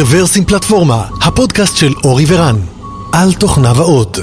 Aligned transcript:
רוורסים 0.00 0.44
פלטפורמה, 0.44 1.08
הפודקאסט 1.22 1.76
של 1.76 1.92
אורי 2.04 2.24
ורן, 2.28 2.56
על 3.12 3.32
תוכניו 3.32 3.74
האות. 3.76 4.18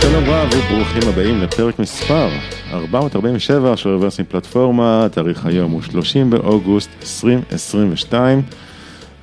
שלום 0.00 0.24
רב 0.24 0.48
וברוכים 0.54 1.08
הבאים 1.08 1.40
לפרק 1.40 1.78
מספר 1.78 2.28
447 2.72 3.76
של 3.76 3.88
רוורסים 3.88 4.24
פלטפורמה, 4.28 5.06
תאריך 5.12 5.46
היום 5.46 5.72
הוא 5.72 5.82
30 5.82 6.30
באוגוסט 6.30 6.90
2022, 7.02 8.42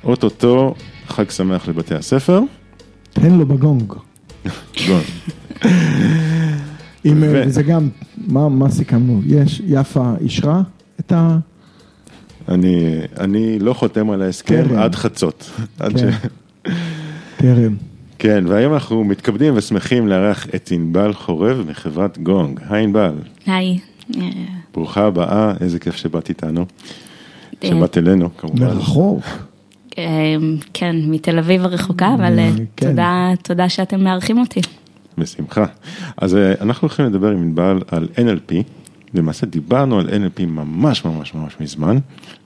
אוטוטו 0.04 0.74
חג 1.08 1.30
שמח 1.30 1.68
לבתי 1.68 1.94
הספר. 1.94 2.40
תן 3.12 3.34
לו 3.34 3.46
בגונג. 3.46 3.92
אם, 7.04 7.22
ו- 7.22 7.42
וזה 7.46 7.62
גם, 7.62 7.88
מה, 8.26 8.48
מה 8.48 8.70
סיכמנו? 8.70 9.20
יש, 9.26 9.62
יפה 9.66 10.12
אישרה 10.20 10.62
את 11.00 11.12
ה... 11.12 11.38
אני, 12.48 13.00
אני 13.20 13.58
לא 13.58 13.72
חותם 13.72 14.10
על 14.10 14.22
ההסכם. 14.22 14.64
עד 14.78 14.94
חצות. 14.94 15.50
עד 15.78 15.92
כן. 15.92 16.10
ש... 16.12 16.14
קרן. 17.38 17.74
כן, 18.18 18.44
והיום 18.48 18.74
אנחנו 18.74 19.04
מתכבדים 19.04 19.52
ושמחים 19.56 20.08
לארח 20.08 20.46
את 20.54 20.68
ענבל 20.72 21.12
חורב 21.12 21.64
מחברת 21.68 22.18
גונג. 22.18 22.60
היי 22.68 22.84
ענבל, 22.84 23.14
היי. 23.46 23.78
ברוכה 24.74 25.04
הבאה, 25.04 25.52
איזה 25.60 25.78
כיף 25.78 25.96
שבאת 25.96 26.28
איתנו. 26.28 26.66
אה, 27.64 27.68
שבאת 27.68 27.98
אלינו, 27.98 28.36
כמובן. 28.36 28.66
מרחוק. 28.66 29.24
אה, 29.98 30.04
כן, 30.72 30.96
מתל 31.06 31.38
אביב 31.38 31.64
הרחוקה, 31.64 32.14
אבל 32.14 32.38
אה, 32.38 32.50
כן. 32.76 32.88
תודה, 32.88 33.30
תודה 33.42 33.68
שאתם 33.68 34.04
מארחים 34.04 34.38
אותי. 34.38 34.60
בשמחה. 35.18 35.64
אז 36.16 36.36
אה, 36.36 36.54
אנחנו 36.60 36.88
הולכים 36.88 37.06
לדבר 37.06 37.30
עם 37.30 37.42
ענבל 37.42 37.80
על 37.88 38.08
NLP, 38.16 38.54
למעשה 39.14 39.46
דיברנו 39.46 39.98
על 39.98 40.08
NLP 40.08 40.46
ממש 40.46 41.04
ממש 41.04 41.34
ממש 41.34 41.56
מזמן, 41.60 41.98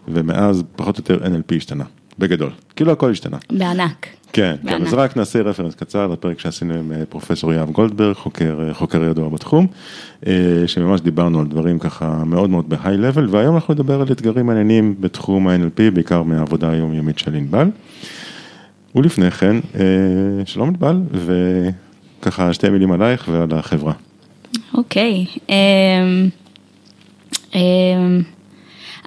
ומאז 0.09 0.63
פחות 0.77 0.99
או 0.99 1.15
יותר 1.15 1.27
NLP 1.27 1.57
השתנה, 1.57 1.85
בגדול, 2.19 2.51
כאילו 2.77 2.93
הכל 2.93 3.11
השתנה. 3.11 3.37
בענק. 3.53 4.07
כן, 4.33 4.57
כן, 4.63 4.67
בענק. 4.67 4.87
אז 4.87 4.95
רק 4.95 5.17
נעשה 5.17 5.43
רפרנס 5.43 5.75
קצר 5.75 6.07
לפרק 6.07 6.41
שעשינו 6.41 6.75
עם 6.75 6.93
אה, 6.93 7.07
פרופסור 7.09 7.53
יואב 7.53 7.71
גולדברג, 7.71 8.15
חוקר, 8.15 8.61
אה, 8.69 8.75
חוקר 8.75 9.05
ידוע 9.05 9.29
בתחום, 9.29 9.67
אה, 10.27 10.33
שממש 10.67 11.01
דיברנו 11.01 11.41
על 11.41 11.47
דברים 11.47 11.79
ככה 11.79 12.25
מאוד 12.25 12.51
מאוד 12.51 12.69
בהיי 12.69 12.97
לבל, 12.97 13.29
והיום 13.31 13.55
אנחנו 13.55 13.75
נדבר 13.75 14.01
על 14.01 14.13
אתגרים 14.13 14.47
מעניינים 14.47 14.95
בתחום 15.01 15.49
ה-NLP, 15.49 15.91
בעיקר 15.95 16.23
מהעבודה 16.23 16.71
היומיומית 16.71 17.19
של 17.19 17.35
ענבל. 17.35 17.69
ולפני 18.95 19.31
כן, 19.31 19.57
שלום 20.45 20.69
ענבל, 20.69 21.01
וככה 22.21 22.53
שתי 22.53 22.69
מילים 22.69 22.93
עלייך 22.93 23.29
ועל 23.33 23.53
החברה. 23.53 23.93
אוקיי. 24.75 25.27
אמ, 25.49 25.55
אמ, 25.55 26.29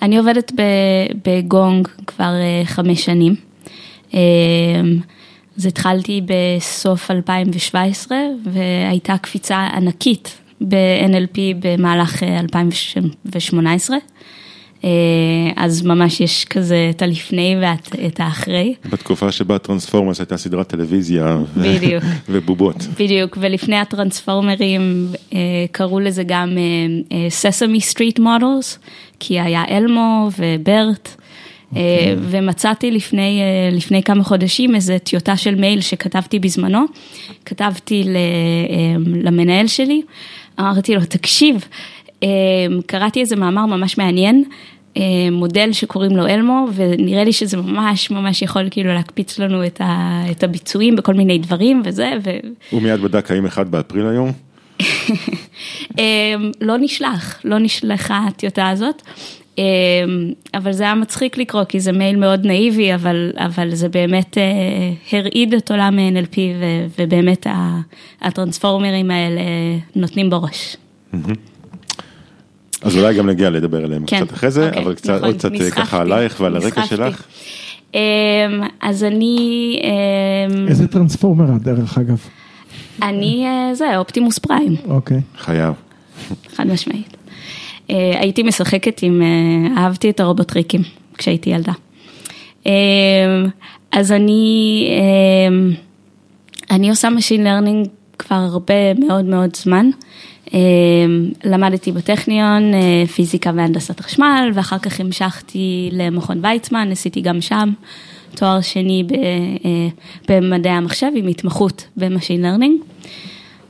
אני 0.01 0.17
עובדת 0.17 0.51
בגונג 1.25 1.87
כבר 2.07 2.33
אה, 2.33 2.61
חמש 2.65 3.05
שנים. 3.05 3.35
אמ, 4.13 4.19
אז 5.57 5.65
התחלתי 5.65 6.21
בסוף 6.25 7.11
2017 7.11 8.17
והייתה 8.43 9.17
קפיצה 9.17 9.67
ענקית 9.75 10.37
ב-NLP 10.61 11.37
במהלך 11.59 12.23
אה, 12.23 12.39
2018. 12.39 13.97
אה, 14.83 14.89
אז 15.55 15.81
ממש 15.81 16.21
יש 16.21 16.45
כזה 16.45 16.87
את 16.89 17.01
הלפני 17.01 17.55
ואת 17.61 18.19
האחרי. 18.19 18.73
בתקופה 18.89 19.31
שבה 19.31 19.57
Transformers 19.57 20.19
הייתה 20.19 20.37
סדרת 20.37 20.67
טלוויזיה, 20.67 21.37
בדיוק. 21.57 22.03
ובובות. 22.29 22.75
בדיוק, 22.99 23.37
ולפני 23.41 23.75
הטרנספורמרים 23.75 25.07
אה, 25.33 25.39
קראו 25.71 25.99
לזה 25.99 26.23
גם 26.27 26.57
Sesame 27.29 27.81
Street 27.81 28.19
models, 28.19 28.79
כי 29.19 29.39
היה 29.39 29.63
אלמו 29.69 30.29
וברט, 30.39 31.15
אה, 31.75 31.81
ומצאתי 32.21 32.91
לפני, 32.91 33.41
לפני 33.71 34.03
כמה 34.03 34.23
חודשים 34.23 34.75
איזו 34.75 34.93
טיוטה 35.03 35.37
של 35.37 35.55
מייל 35.55 35.81
שכתבתי 35.81 36.39
בזמנו, 36.39 36.85
כתבתי 37.45 38.03
למנהל 39.23 39.67
שלי, 39.67 40.01
אמרתי 40.59 40.95
לו, 40.95 41.01
תקשיב, 41.05 41.67
קראתי 42.85 43.21
איזה 43.21 43.35
מאמר 43.35 43.65
ממש 43.65 43.97
מעניין. 43.97 44.43
אה, 44.97 45.01
מודל 45.31 45.71
שקוראים 45.71 46.17
לו 46.17 46.27
אלמו 46.27 46.67
ונראה 46.75 47.23
לי 47.23 47.33
שזה 47.33 47.57
ממש 47.57 48.11
ממש 48.11 48.41
יכול 48.41 48.67
כאילו 48.71 48.93
להקפיץ 48.93 49.39
לנו 49.39 49.65
את, 49.65 49.81
ה, 49.81 50.23
את 50.31 50.43
הביצועים 50.43 50.95
בכל 50.95 51.13
מיני 51.13 51.37
דברים 51.37 51.81
וזה 51.85 52.11
ו... 52.23 52.29
הוא 52.69 52.81
מיד 52.81 53.01
בדק 53.01 53.31
האם 53.31 53.45
אחד 53.45 53.71
באפריל 53.71 54.07
היום? 54.07 54.31
אמ, 55.99 56.51
לא 56.61 56.77
נשלח, 56.79 57.41
לא 57.45 57.59
נשלחה 57.59 58.25
הטיוטה 58.27 58.69
הזאת, 58.69 59.01
אמ, 59.57 59.63
אבל 60.53 60.71
זה 60.71 60.83
היה 60.83 60.95
מצחיק 60.95 61.37
לקרוא 61.37 61.63
כי 61.63 61.79
זה 61.79 61.91
מייל 61.91 62.15
מאוד 62.15 62.45
נאיבי, 62.45 62.95
אבל, 62.95 63.31
אבל 63.37 63.75
זה 63.75 63.89
באמת 63.89 64.37
אה, 64.37 65.17
הרעיד 65.17 65.53
את 65.53 65.71
עולם 65.71 65.99
ה-NLP 65.99 66.37
ו- 66.37 66.85
ובאמת 66.99 67.47
הטרנספורמרים 68.21 69.11
האלה 69.11 69.41
נותנים 69.95 70.29
בראש. 70.29 70.77
אז 72.83 72.97
אולי 72.97 73.13
גם 73.13 73.29
נגיע 73.29 73.49
לדבר 73.49 73.83
עליהם 73.83 74.05
כן, 74.05 74.25
קצת 74.25 74.33
אחרי 74.33 74.51
זה, 74.51 74.67
אוקיי, 74.67 74.83
אבל 74.83 74.93
קצת, 74.93 75.09
נכון, 75.09 75.25
עוד 75.25 75.35
קצת 75.35 75.51
אה, 75.51 75.57
נסחפתי, 75.57 75.81
ככה 75.81 76.01
עלייך 76.01 76.39
ועל 76.39 76.55
הרקע. 76.55 76.85
שלך. 76.85 77.23
אמ, 77.93 77.99
אז 78.81 79.03
אני, 79.03 79.79
אמ, 79.83 80.67
איזה 80.67 80.87
טרנספורמר 80.87 81.55
את, 81.55 81.61
דרך 81.61 81.97
אגב? 81.97 82.17
אני, 83.01 83.45
אה, 83.45 83.75
זה, 83.75 83.97
אופטימוס 83.97 84.39
פריים. 84.39 84.75
אוקיי. 84.87 85.21
חייב. 85.37 85.73
חד 86.55 86.67
משמעית. 86.67 87.17
אה, 87.89 88.19
הייתי 88.19 88.43
משחקת 88.43 89.03
עם, 89.03 89.21
אה, 89.21 89.81
אהבתי 89.83 90.09
את 90.09 90.19
הרובוטריקים 90.19 90.81
כשהייתי 91.17 91.49
ילדה. 91.49 91.73
אה, 92.67 92.71
אז 93.91 94.11
אני, 94.11 94.87
אה, 94.89 95.75
אני 96.75 96.89
עושה 96.89 97.07
Machine 97.07 97.41
Learning 97.41 97.89
כבר 98.33 98.53
הרבה 98.53 98.93
מאוד 98.93 99.25
מאוד 99.25 99.55
זמן. 99.55 99.89
אה, 100.53 100.59
למדתי 101.43 101.91
בטכניון 101.91 102.73
אה, 102.73 103.03
פיזיקה 103.15 103.51
והנדסת 103.55 103.99
חשמל, 103.99 104.51
ואחר 104.53 104.77
כך 104.77 104.99
המשכתי 104.99 105.89
למכון 105.91 106.45
ויצמן, 106.45 106.91
עשיתי 106.91 107.21
גם 107.21 107.41
שם 107.41 107.69
תואר 108.35 108.61
שני 108.61 109.03
אה, 109.13 109.87
במדעי 110.29 110.73
המחשב 110.73 111.07
עם 111.15 111.27
התמחות 111.27 111.87
ב-Machine 111.97 112.43
Learning. 112.43 113.01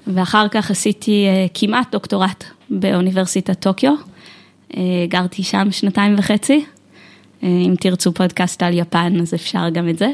ואחר 0.07 0.47
כך 0.47 0.72
עשיתי 0.72 1.25
כמעט 1.53 1.91
דוקטורט 1.91 2.44
באוניברסיטת 2.69 3.59
טוקיו, 3.59 3.94
גרתי 5.07 5.44
שם 5.44 5.68
שנתיים 5.72 6.16
וחצי, 6.18 6.66
אם 7.44 7.73
תרצו 7.79 8.13
פודקאסט 8.13 8.63
על 8.63 8.73
יפן 8.73 9.19
אז 9.22 9.34
אפשר 9.34 9.69
גם 9.69 9.90
את 9.90 9.97
זה. 9.97 10.09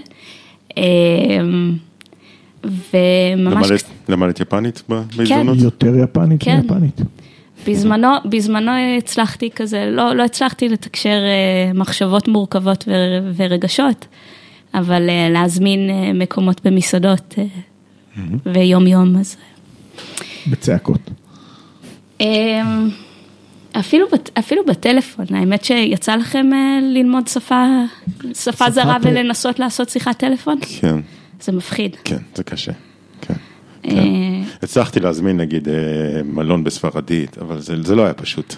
וממש 2.64 3.70
למדת- 3.70 3.84
למדת 4.10 4.40
יפנית 4.40 4.84
בהזדמנות? 4.90 5.58
יותר 5.58 5.96
יפנית 6.04 6.44
כן. 6.44 6.60
מיפנית. 6.62 7.02
בזמנו, 7.68 8.08
בזמנו 8.26 8.72
הצלחתי 8.98 9.50
כזה, 9.56 9.90
לא, 9.92 10.16
לא 10.16 10.24
הצלחתי 10.24 10.70
לתקשר 10.70 11.10
אה, 11.10 11.74
מחשבות 11.74 12.28
מורכבות 12.28 12.84
ו- 12.88 13.32
ורגשות, 13.36 14.06
אבל 14.74 15.10
אה, 15.10 15.30
להזמין 15.30 15.90
אה, 15.90 16.14
מקומות 16.14 16.62
במסעדות 16.68 17.36
אה, 17.38 17.44
ויום 18.46 18.88
יום, 18.88 19.16
אז 19.18 19.38
בצעקות. 20.48 21.10
אמ, 22.22 22.90
אפילו, 23.80 24.06
אפילו 24.40 24.62
בטלפון, 24.68 25.26
האמת 25.36 25.64
שיצא 25.66 26.16
לכם 26.16 26.50
ללמוד 26.94 27.28
שפה, 27.28 27.66
שפה 28.34 28.70
זרה 28.70 28.98
טל- 29.02 29.08
ולנסות 29.08 29.60
לעשות 29.60 29.90
שיחת 29.90 30.18
טלפון? 30.18 30.58
כן, 30.82 30.96
זה 31.42 31.52
מפחיד. 31.52 31.96
כן, 32.04 32.18
זה 32.36 32.44
קשה. 32.44 32.72
כן. 33.22 33.34
אה, 33.86 33.90
כן. 33.90 34.42
הצלחתי 34.62 35.00
להזמין 35.00 35.38
נגיד 35.38 35.70
אה, 35.70 35.74
מלון 36.24 36.64
בספרדית, 36.64 37.38
אבל 37.38 37.60
זה 37.60 37.84
זה 37.84 37.96
לא 37.96 38.04
היה 38.04 38.14
פשוט. 38.14 38.56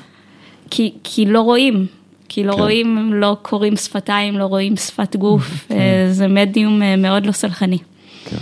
כי, 0.70 0.94
כי 1.04 1.26
לא 1.26 1.42
רואים, 1.42 1.86
כי 2.30 2.44
לא 2.44 2.54
כן. 2.54 2.60
רואים, 2.60 3.14
לא 3.14 3.38
קוראים 3.42 3.76
שפתיים, 3.76 4.38
לא 4.38 4.46
רואים 4.46 4.76
שפת 4.76 5.16
גוף, 5.16 5.44
אה, 5.72 6.08
זה 6.12 6.28
מדיום 6.28 6.82
מאוד 6.98 7.26
לא 7.26 7.32
סלחני. 7.32 7.78
כן. 8.26 8.38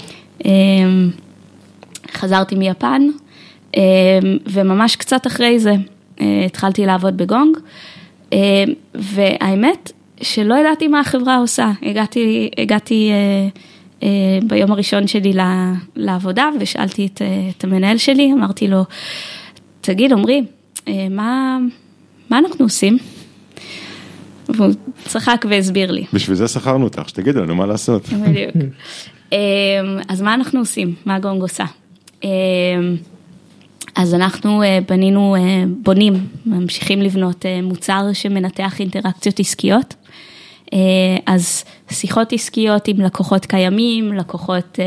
אמ, 0.45 1.09
חזרתי 2.11 2.55
מיפן, 2.55 3.01
אמ, 3.77 3.81
וממש 4.45 4.95
קצת 4.95 5.27
אחרי 5.27 5.59
זה 5.59 5.73
התחלתי 6.45 6.85
לעבוד 6.85 7.17
בגונג, 7.17 7.57
אמ, 8.31 8.37
והאמת 8.95 9.91
שלא 10.21 10.55
ידעתי 10.55 10.87
מה 10.87 10.99
החברה 10.99 11.37
עושה, 11.37 11.71
הגעתי, 11.81 12.49
הגעתי 12.57 13.11
ביום 14.43 14.71
הראשון 14.71 15.07
שלי 15.07 15.33
לעבודה 15.95 16.49
ושאלתי 16.59 17.05
את, 17.13 17.21
אה, 17.21 17.49
את 17.57 17.63
המנהל 17.63 17.97
שלי, 17.97 18.33
אמרתי 18.33 18.67
לו, 18.67 18.83
תגיד 19.81 20.13
עמרי, 20.13 20.43
אה, 20.87 21.07
מה, 21.09 21.57
מה 22.29 22.37
אנחנו 22.37 22.65
עושים? 22.65 22.97
והוא 24.49 24.73
צחק 25.05 25.45
והסביר 25.49 25.91
לי. 25.91 26.05
בשביל 26.13 26.35
זה 26.35 26.47
שכרנו 26.47 26.83
אותך, 26.83 27.09
שתגידי 27.09 27.39
לנו 27.39 27.55
מה 27.55 27.65
לעשות. 27.65 28.09
בדיוק. 28.09 28.55
אז 30.09 30.21
מה 30.21 30.33
אנחנו 30.33 30.59
עושים? 30.59 30.95
מה 31.05 31.19
גונג 31.19 31.41
עושה? 31.41 31.65
אז 33.95 34.13
אנחנו 34.13 34.63
אה, 34.63 34.79
בנינו, 34.87 35.35
אה, 35.35 35.63
בונים, 35.81 36.13
ממשיכים 36.45 37.01
לבנות 37.01 37.45
אה, 37.45 37.61
מוצר 37.61 38.03
שמנתח 38.13 38.79
אינטראקציות 38.79 39.39
עסקיות. 39.39 39.95
אה, 40.73 41.17
אז 41.25 41.63
שיחות 41.91 42.33
עסקיות 42.33 42.87
עם 42.87 43.01
לקוחות 43.01 43.45
קיימים, 43.45 44.13
לקוחות 44.13 44.79
אה, 44.79 44.85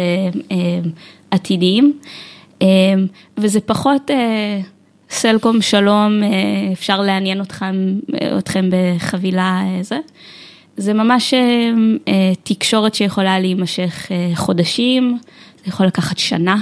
אה, 0.52 0.90
עתידיים, 1.30 1.98
וזה 3.38 3.60
פחות 3.60 4.10
סלקום 5.10 5.62
שלום, 5.62 6.12
אפשר 6.72 7.00
לעניין 7.00 7.40
אתכם, 7.40 7.98
אתכם 8.38 8.70
בחבילה 8.70 9.62
זה. 9.80 9.98
זה 10.76 10.92
ממש 10.92 11.34
תקשורת 12.42 12.94
שיכולה 12.94 13.40
להימשך 13.40 14.10
חודשים, 14.34 15.18
זה 15.56 15.64
יכול 15.66 15.86
לקחת 15.86 16.18
שנה, 16.18 16.56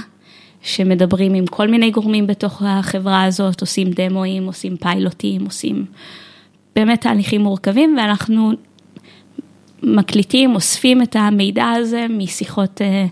שמדברים 0.63 1.35
עם 1.35 1.47
כל 1.47 1.69
מיני 1.69 1.91
גורמים 1.91 2.27
בתוך 2.27 2.63
החברה 2.67 3.25
הזאת, 3.25 3.61
עושים 3.61 3.91
דמואים, 3.91 4.47
עושים 4.47 4.77
פיילוטים, 4.77 5.45
עושים 5.45 5.85
באמת 6.77 7.01
תהליכים 7.01 7.41
מורכבים, 7.41 7.97
ואנחנו 7.99 8.53
מקליטים, 9.82 10.55
אוספים 10.55 11.03
את 11.03 11.17
המידע 11.17 11.69
הזה 11.69 12.06
משיחות 12.11 12.82
אה, 12.82 13.06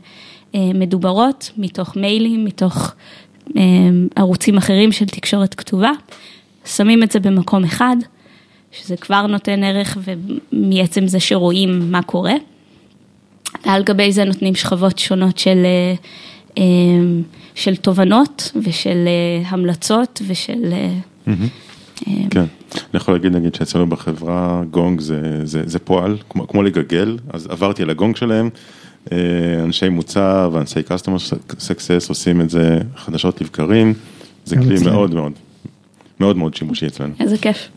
אה, 0.55 0.71
מדוברות, 0.75 1.51
מתוך 1.57 1.97
מיילים, 1.97 2.45
מתוך 2.45 2.93
אה, 3.57 3.63
ערוצים 4.17 4.57
אחרים 4.57 4.93
של 4.93 5.07
תקשורת 5.07 5.55
כתובה, 5.55 5.91
שמים 6.65 7.03
את 7.03 7.11
זה 7.11 7.21
במקום 7.21 7.65
אחד, 7.65 7.97
שזה 8.73 8.97
כבר 8.97 9.27
נותן 9.27 9.65
ערך 9.65 9.99
ומעצם 10.05 11.07
זה 11.07 11.21
שרואים 11.21 11.93
מה 11.93 12.03
קורה. 12.03 12.35
ועל 13.67 13.83
גבי 13.83 14.13
זה 14.13 14.25
נותנים 14.25 14.55
שכבות 14.55 14.99
שונות 14.99 15.39
של, 15.39 15.67
של 17.55 17.77
תובנות 17.77 18.53
ושל 18.63 19.09
המלצות 19.47 20.23
ושל... 20.27 20.73
אה, 20.73 21.35
כן, 22.31 22.45
אני 22.75 22.95
יכול 22.95 23.15
להגיד 23.15 23.33
נגיד 23.33 23.55
שאצלנו 23.55 23.87
בחברה 23.87 24.63
גונג 24.71 25.01
זה, 25.01 25.41
זה, 25.45 25.63
זה 25.67 25.79
פועל, 25.79 26.17
כמו, 26.29 26.49
כמו 26.49 26.63
לגגל, 26.63 27.19
אז 27.31 27.47
עברתי 27.51 27.83
על 27.83 27.91
הגונג 27.91 28.17
שלהם, 28.17 28.51
אה, 29.13 29.17
אנשי 29.65 29.89
מוצר 29.89 30.51
ואנשי 30.53 30.81
customer 30.81 31.35
success 31.51 32.09
עושים 32.09 32.41
את 32.41 32.51
זה 32.51 32.79
חדשות 32.97 33.41
לבקרים, 33.41 33.95
זה 34.45 34.57
כלי. 34.57 34.85
מאוד 34.85 35.15
מאוד, 35.15 35.33
מאוד 36.21 36.37
מאוד 36.37 36.55
שימושי 36.55 36.87
אצלנו. 36.87 37.15
איזה 37.21 37.39
כיף. 37.39 37.69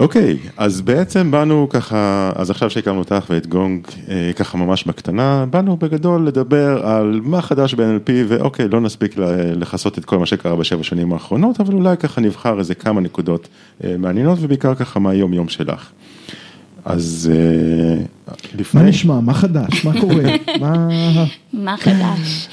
אוקיי, 0.00 0.38
אז 0.56 0.80
בעצם 0.80 1.30
באנו 1.30 1.66
ככה, 1.70 2.30
אז 2.36 2.50
עכשיו 2.50 2.70
שהכרנו 2.70 2.98
אותך 2.98 3.24
ואת 3.30 3.46
גונג 3.46 3.86
אה, 4.08 4.30
ככה 4.36 4.58
ממש 4.58 4.84
בקטנה, 4.84 5.46
באנו 5.50 5.76
בגדול 5.76 6.26
לדבר 6.26 6.86
על 6.86 7.20
מה 7.24 7.42
חדש 7.42 7.74
ב-NLP 7.74 8.10
ואוקיי, 8.28 8.68
לא 8.68 8.80
נספיק 8.80 9.14
לכסות 9.56 9.98
את 9.98 10.04
כל 10.04 10.18
מה 10.18 10.26
שקרה 10.26 10.56
בשבע 10.56 10.82
שנים 10.82 11.12
האחרונות, 11.12 11.60
אבל 11.60 11.74
אולי 11.74 11.96
ככה 11.96 12.20
נבחר 12.20 12.58
איזה 12.58 12.74
כמה 12.74 13.00
נקודות 13.00 13.48
אה, 13.84 13.96
מעניינות 13.98 14.38
ובעיקר 14.40 14.74
ככה 14.74 15.00
מה 15.00 15.10
היום 15.10 15.32
יום 15.32 15.48
שלך. 15.48 15.90
אז 16.84 17.30
אה, 17.34 18.04
לפני... 18.58 18.80
מה 18.82 18.88
נשמע? 18.88 19.20
מה 19.20 19.34
חדש? 19.34 19.84
מה 19.84 20.00
קורה? 20.00 20.24
מה... 20.60 20.88
מה 21.52 21.76
חדש? 21.76 22.48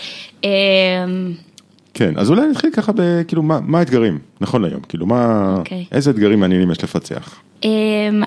כן, 1.93 2.13
אז 2.17 2.29
אולי 2.29 2.47
נתחיל 2.47 2.69
ככה 2.73 2.91
בכאילו 2.95 3.43
מה, 3.43 3.59
מה 3.63 3.79
האתגרים, 3.79 4.19
נכון 4.41 4.61
להיום, 4.61 4.81
כאילו 4.89 5.05
מה, 5.05 5.53
אוקיי. 5.57 5.85
איזה 5.91 6.11
אתגרים 6.11 6.39
מעניינים 6.39 6.71
יש 6.71 6.83
לפצח. 6.83 7.39
אמ, 7.63 7.69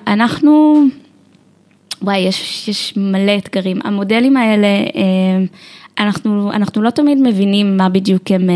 אנחנו, 0.06 0.82
וואי, 2.02 2.18
יש, 2.18 2.68
יש 2.68 2.94
מלא 2.96 3.32
אתגרים. 3.38 3.78
המודלים 3.84 4.36
האלה, 4.36 4.68
אמ, 4.94 5.46
אנחנו, 5.98 6.52
אנחנו 6.52 6.82
לא 6.82 6.90
תמיד 6.90 7.18
מבינים 7.22 7.76
מה 7.76 7.88
בדיוק 7.88 8.30
הם, 8.30 8.50
אה, 8.50 8.54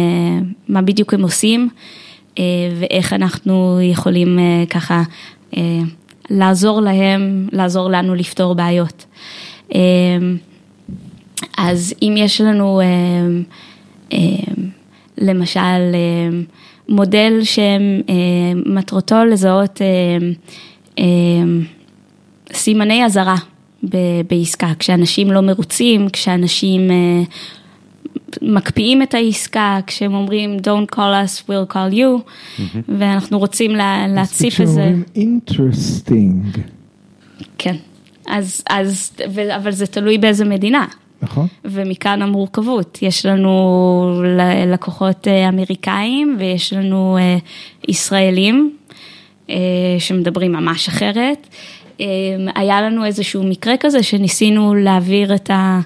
מה 0.69 0.83
בדיוק 0.83 1.15
הם 1.15 1.23
עושים, 1.23 1.69
אה, 2.39 2.45
ואיך 2.81 3.13
אנחנו 3.13 3.79
יכולים 3.83 4.39
אה, 4.39 4.65
ככה 4.71 5.03
לעזור 6.31 6.81
להם, 6.81 7.49
לעזור 7.53 7.91
לנו 7.91 8.15
לפתור 8.15 8.55
בעיות. 8.55 9.07
אמ, 9.75 10.37
אז 11.59 11.95
אם 12.03 12.15
יש 12.17 12.41
לנו 12.41 12.81
למשל 15.19 15.61
אמ, 15.95 16.45
מודל 16.89 17.41
שמטרתו 17.45 19.25
לזהות 19.25 19.81
אמ, 19.83 20.33
אמ, 20.99 21.65
סימני 22.53 23.05
אזהרה 23.05 23.37
ב- 23.83 24.21
בעסקה, 24.31 24.73
כשאנשים 24.79 25.33
לא 25.33 25.41
מרוצים, 25.41 26.09
כשאנשים 26.09 26.91
אה, 26.91 27.23
מקפיאים 28.43 29.03
את 29.03 29.15
העסקה, 29.15 29.79
כשהם 29.87 30.15
אומרים 30.15 30.57
Don't 30.57 30.95
call 30.95 30.99
us, 30.99 31.43
we'll 31.49 31.73
call 31.75 31.95
you, 31.95 32.33
ואנחנו 32.89 33.39
רוצים 33.39 33.71
לה, 33.77 34.07
להציף 34.09 34.61
איזה... 34.61 34.73
כשאומרים 34.81 35.03
אינטרסטינג, 35.17 36.59
כן, 37.59 37.77
אז, 38.27 38.63
אז, 38.71 39.13
ו- 39.31 39.57
אבל 39.57 39.71
זה 39.71 39.87
תלוי 39.87 40.19
באיזה 40.19 40.45
מדינה. 40.45 40.87
נכון? 41.23 41.47
ומכאן 41.65 42.23
המורכבות, 42.23 42.99
יש 43.03 43.27
לנו 43.27 44.23
לקוחות 44.67 45.29
אה, 45.29 45.49
אמריקאים 45.49 46.37
ויש 46.39 46.73
לנו 46.73 47.19
אה, 47.21 47.39
ישראלים 47.89 48.77
אה, 49.51 49.57
שמדברים 49.99 50.53
ממש 50.53 50.89
אחרת. 50.89 51.49
היה 52.55 52.83
לנו 52.83 53.05
איזשהו 53.05 53.45
מקרה 53.45 53.75
כזה 53.81 54.03
שניסינו 54.03 54.75
להעביר 54.75 55.35
את 55.35 55.51
ה... 55.51 55.81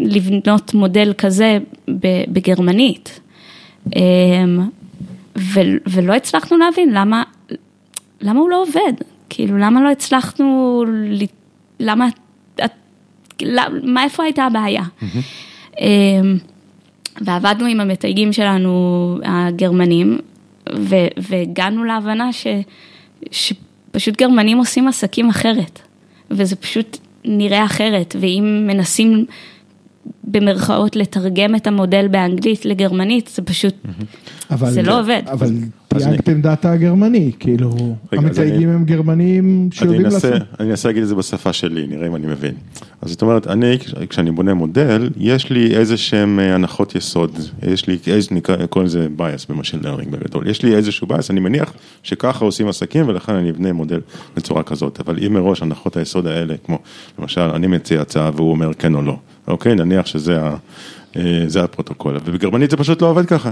לבנות 0.00 0.74
מודל 0.74 1.12
כזה 1.18 1.58
בגרמנית. 2.28 3.20
ו- 5.38 5.78
ולא 5.86 6.12
הצלחנו 6.12 6.56
להבין 6.56 6.90
למה, 6.92 7.22
למה 8.20 8.40
הוא 8.40 8.50
לא 8.50 8.62
עובד, 8.62 8.92
כאילו 9.28 9.58
למה 9.58 9.82
לא 9.82 9.90
הצלחנו, 9.90 10.84
למה, 11.80 12.08
מה, 13.82 14.04
איפה 14.04 14.22
הייתה 14.22 14.44
הבעיה? 14.44 14.82
אמ, 15.80 16.38
ועבדנו 17.20 17.66
עם 17.66 17.80
המתייגים 17.80 18.32
שלנו 18.32 18.72
הגרמנים, 19.24 20.18
ו- 20.78 20.96
והגענו 21.16 21.84
להבנה 21.84 22.32
ש- 22.32 22.46
שפשוט 23.30 24.16
גרמנים 24.18 24.58
עושים 24.58 24.88
עסקים 24.88 25.28
אחרת, 25.28 25.80
וזה 26.30 26.56
פשוט 26.56 26.98
נראה 27.24 27.64
אחרת, 27.64 28.16
ואם 28.20 28.64
מנסים 28.66 29.24
במרכאות 30.24 30.96
לתרגם 30.96 31.54
את 31.54 31.66
המודל 31.66 32.08
באנגלית 32.08 32.64
לגרמנית, 32.64 33.30
זה 33.34 33.42
פשוט, 33.42 33.74
אבל- 34.50 34.70
זה 34.70 34.82
לא 34.82 35.00
עובד. 35.00 35.22
אבל 35.30 35.50
תייגתם 35.88 36.40
data 36.42 36.76
גרמני, 36.76 37.32
כאילו, 37.40 37.96
המתייגים 38.12 38.68
הם 38.68 38.84
גרמנים 38.84 39.44
אני 39.62 39.76
שיודעים 39.76 40.02
לעשות. 40.02 40.32
אני 40.60 40.70
אנסה 40.70 40.88
להגיד 40.88 41.02
את 41.02 41.08
זה 41.08 41.14
בשפה 41.14 41.52
שלי, 41.52 41.86
נראה 41.86 42.06
אם 42.06 42.16
אני 42.16 42.26
מבין. 42.26 42.54
אז 43.08 43.12
זאת 43.12 43.22
אומרת, 43.22 43.46
אני, 43.46 43.78
כשאני 44.08 44.30
בונה 44.30 44.54
מודל, 44.54 45.10
יש 45.16 45.50
לי 45.50 45.76
איזה 45.76 45.96
שהם 45.96 46.38
אה, 46.40 46.54
הנחות 46.54 46.94
יסוד, 46.94 47.38
יש 47.62 47.86
לי, 47.86 47.98
איזה 48.06 48.28
נקרא, 48.34 48.66
קוראים 48.66 48.86
לזה 48.86 49.08
bias 49.18 49.46
ב 49.52 49.56
machine 49.56 49.80
learning 49.82 50.10
בגדול, 50.10 50.48
יש 50.48 50.62
לי 50.62 50.74
איזשהו 50.74 51.06
bias, 51.10 51.26
אני 51.30 51.40
מניח 51.40 51.72
שככה 52.02 52.44
עושים 52.44 52.68
עסקים 52.68 53.08
ולכן 53.08 53.34
אני 53.34 53.50
אבנה 53.50 53.72
מודל 53.72 54.00
בצורה 54.36 54.62
כזאת, 54.62 55.00
אבל 55.00 55.18
אם 55.26 55.32
מראש 55.34 55.62
הנחות 55.62 55.96
היסוד 55.96 56.26
האלה, 56.26 56.54
כמו 56.66 56.78
למשל, 57.18 57.40
אני 57.40 57.66
מציע 57.66 58.00
הצעה 58.00 58.30
והוא 58.36 58.50
אומר 58.50 58.74
כן 58.74 58.94
או 58.94 59.02
לא, 59.02 59.16
אוקיי, 59.48 59.74
נניח 59.74 60.06
שזה 60.06 60.42
ה, 60.42 60.56
אה, 61.16 61.44
זה 61.46 61.64
הפרוטוקול, 61.64 62.16
ובגרמנית 62.24 62.70
זה 62.70 62.76
פשוט 62.76 63.02
לא 63.02 63.10
עובד 63.10 63.26
ככה. 63.26 63.50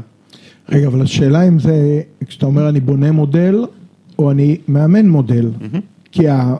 רגע, 0.68 0.86
אבל 0.86 1.02
השאלה 1.02 1.48
אם 1.48 1.58
זה, 1.58 2.00
כשאתה 2.26 2.46
אומר 2.46 2.68
אני 2.68 2.80
בונה 2.80 3.12
מודל, 3.12 3.64
או 4.18 4.30
אני 4.30 4.56
מאמן 4.68 5.08
מודל. 5.08 5.50
כי 6.12 6.28
ה- 6.28 6.54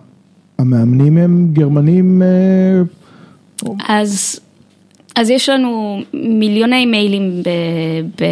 המאמנים 0.59 1.17
הם 1.19 1.49
גרמנים, 1.53 2.23
אה, 2.23 2.83
אז, 3.89 4.41
אז 5.17 5.31
יש 5.31 5.49
לנו 5.49 6.01
מיליוני 6.15 6.87
מיילים 6.87 7.43
ב, 7.43 7.49
ב... 8.23 8.25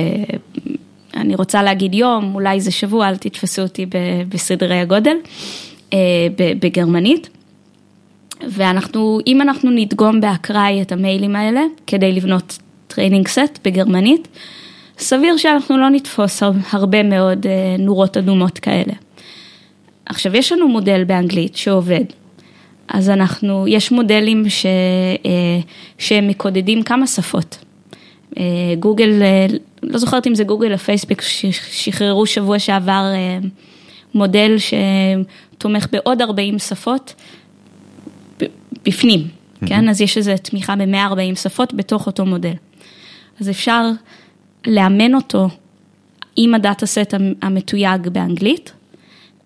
אני 1.16 1.34
רוצה 1.34 1.62
להגיד 1.62 1.94
יום, 1.94 2.34
אולי 2.34 2.60
זה 2.60 2.70
שבוע, 2.70 3.08
אל 3.08 3.16
תתפסו 3.16 3.62
אותי 3.62 3.86
ב, 3.86 3.90
בסדרי 4.28 4.80
הגודל, 4.80 5.16
אה, 5.92 5.98
בגרמנית. 6.60 7.28
ואנחנו, 8.50 9.18
אם 9.26 9.42
אנחנו 9.42 9.70
נדגום 9.70 10.20
באקראי 10.20 10.82
את 10.82 10.92
המיילים 10.92 11.36
האלה, 11.36 11.60
כדי 11.86 12.12
לבנות 12.12 12.58
training 12.88 13.28
set 13.28 13.58
בגרמנית, 13.64 14.28
סביר 14.98 15.36
שאנחנו 15.36 15.78
לא 15.78 15.88
נתפוס 15.90 16.42
הר- 16.42 16.52
הרבה 16.70 17.02
מאוד 17.02 17.46
אה, 17.46 17.76
נורות 17.78 18.16
אדומות 18.16 18.58
כאלה. 18.58 18.92
עכשיו, 20.06 20.36
יש 20.36 20.52
לנו 20.52 20.68
מודל 20.68 21.04
באנגלית 21.04 21.56
שעובד, 21.56 22.04
אז 22.88 23.10
אנחנו, 23.10 23.68
יש 23.68 23.92
מודלים 23.92 24.48
ש, 24.48 24.66
אה, 25.26 25.60
שמקודדים 25.98 26.82
כמה 26.82 27.06
שפות. 27.06 27.58
אה, 28.38 28.44
גוגל, 28.78 29.22
אה, 29.22 29.46
לא 29.82 29.98
זוכרת 29.98 30.26
אם 30.26 30.34
זה 30.34 30.44
גוגל 30.44 30.72
או 30.72 30.78
פייסבוק, 30.78 31.20
ששחררו 31.20 32.26
שבוע 32.26 32.58
שעבר 32.58 33.04
מודל 34.14 34.56
שתומך 34.58 35.86
בעוד 35.92 36.22
40 36.22 36.58
שפות 36.58 37.14
בפנים, 38.86 39.28
כן? 39.66 39.88
אז 39.88 40.00
יש 40.00 40.16
איזו 40.16 40.32
תמיכה 40.42 40.76
ב-140 40.76 41.36
שפות 41.36 41.74
בתוך 41.74 42.06
אותו 42.06 42.26
מודל. 42.26 42.54
אז 43.40 43.50
אפשר 43.50 43.90
לאמן 44.66 45.14
אותו 45.14 45.48
עם 46.36 46.54
הדאטה 46.54 46.86
סט 46.86 47.14
המתויג 47.42 48.08
באנגלית, 48.08 48.72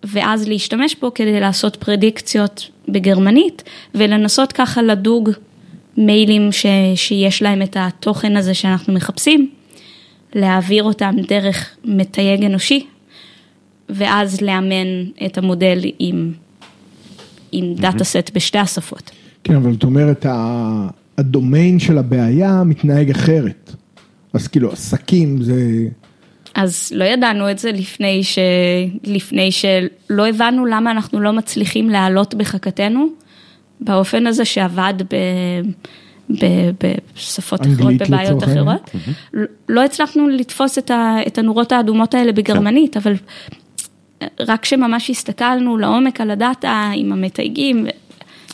ואז 0.05 0.49
להשתמש 0.49 0.97
בו 1.01 1.15
כדי 1.15 1.41
לעשות 1.41 1.77
פרדיקציות 1.77 2.71
בגרמנית, 2.89 3.63
ולנסות 3.95 4.53
ככה 4.53 4.83
לדוג 4.83 5.31
מיילים 5.97 6.53
ש, 6.53 6.67
שיש 6.95 7.43
להם 7.43 7.63
את 7.63 7.77
התוכן 7.81 8.37
הזה 8.37 8.55
שאנחנו 8.55 8.93
מחפשים, 8.93 9.51
להעביר 10.35 10.85
אותם 10.85 11.15
דרך 11.29 11.77
מתייג 11.85 12.45
אנושי, 12.45 12.87
ואז 13.89 14.41
לאמן 14.41 15.05
את 15.27 15.39
המודל 15.39 15.79
עם, 15.99 16.33
עם 17.53 17.75
דאטה 17.75 18.05
סט 18.05 18.31
בשתי 18.35 18.59
השפות. 18.59 19.11
כן, 19.45 19.55
אבל 19.55 19.73
זאת 19.73 19.85
אומרת, 19.85 20.27
הדומיין 21.19 21.79
של 21.79 21.99
הבעיה 21.99 22.63
מתנהג 22.65 23.11
אחרת. 23.11 23.73
אז 24.33 24.49
כאילו, 24.49 24.73
עסקים 24.73 25.43
זה... 25.43 25.89
אז 26.59 26.93
לא 26.95 27.05
ידענו 27.05 27.51
את 27.51 27.59
זה 27.59 27.73
לפני, 27.73 28.25
ש... 28.25 28.39
לפני 29.05 29.51
שלא 29.53 30.27
הבנו 30.27 30.67
למה 30.67 30.91
אנחנו 30.91 31.21
לא 31.21 31.33
מצליחים 31.33 31.91
להעלות 31.91 32.35
בחכתנו, 32.35 33.09
באופן 33.81 34.27
הזה 34.27 34.45
שעבד 34.45 34.95
ב... 35.11 35.17
ב... 36.31 36.47
בשפות 37.15 37.61
אחרות, 37.61 37.95
בבעיות 37.95 38.45
אחרות. 38.45 38.91
Mm-hmm. 38.95 39.39
לא 39.69 39.85
הצלחנו 39.85 40.29
לתפוס 40.29 40.79
את, 40.79 40.91
ה... 40.91 41.17
את 41.27 41.39
הנורות 41.39 41.73
האדומות 41.73 42.15
האלה 42.15 42.33
בגרמנית, 42.33 42.97
אבל 42.97 43.15
רק 44.41 44.63
כשממש 44.63 45.11
הסתכלנו 45.11 45.77
לעומק 45.77 46.21
על 46.21 46.31
הדאטה 46.31 46.91
עם 46.95 47.13
המתייגים, 47.13 47.87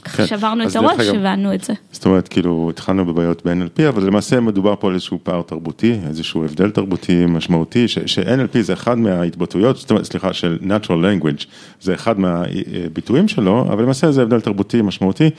כן. 0.04 0.26
שברנו 0.26 0.66
את 0.66 0.76
הראש, 0.76 1.06
הבנו 1.06 1.54
את 1.54 1.64
זה. 1.64 1.73
זאת 1.92 2.06
אומרת, 2.06 2.28
כאילו, 2.28 2.70
התחלנו 2.70 3.06
בבעיות 3.06 3.46
ב-NLP, 3.46 3.88
אבל 3.88 4.06
למעשה 4.06 4.40
מדובר 4.40 4.75
פה 4.80 4.88
על 4.88 4.94
איזשהו 4.94 5.18
פער 5.23 5.42
תרבותי, 5.42 5.99
איזשהו 6.08 6.44
הבדל 6.44 6.70
תרבותי 6.70 7.26
משמעותי, 7.26 7.88
ש-NLP 7.88 8.61
זה 8.61 8.73
אחד 8.73 8.99
מההתבטאויות, 8.99 9.76
זאת 9.76 9.90
אומרת, 9.90 10.04
סליחה, 10.04 10.32
של 10.32 10.58
Natural 10.62 10.88
Language, 10.88 11.46
זה 11.80 11.94
אחד 11.94 12.18
מהביטויים 12.18 13.28
שלו, 13.28 13.62
אבל 13.62 13.82
למעשה 13.82 14.12
זה 14.12 14.23
הבדל 14.23 14.40
תרבותי 14.40 14.82
משמעותי. 14.82 15.30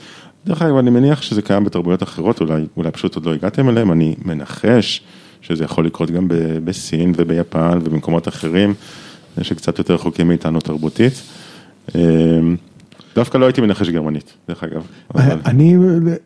דרך 0.46 0.62
אגב, 0.62 0.76
אני 0.76 0.90
מניח 0.90 1.22
שזה 1.22 1.42
קיים 1.42 1.64
בתרבויות 1.64 2.02
אחרות, 2.02 2.40
אולי, 2.40 2.66
אולי 2.76 2.90
פשוט 2.90 3.14
עוד 3.14 3.26
לא 3.26 3.32
הגעתם 3.32 3.68
אליהם, 3.68 3.92
אני 3.92 4.14
מנחש 4.24 5.00
שזה 5.40 5.64
יכול 5.64 5.86
לקרות 5.86 6.10
גם 6.10 6.28
בסין 6.64 7.12
וביפן 7.16 7.78
ובמקומות 7.84 8.28
אחרים, 8.28 8.74
שקצת 9.42 9.78
יותר 9.78 9.94
רחוקים 9.94 10.28
מאיתנו 10.28 10.60
תרבותית. 10.60 11.22
דווקא 13.16 13.38
לא 13.38 13.46
הייתי 13.46 13.60
מנחש 13.60 13.88
גרמנית, 13.88 14.34
דרך 14.48 14.64
אגב. 14.64 14.86
אני 15.46 15.76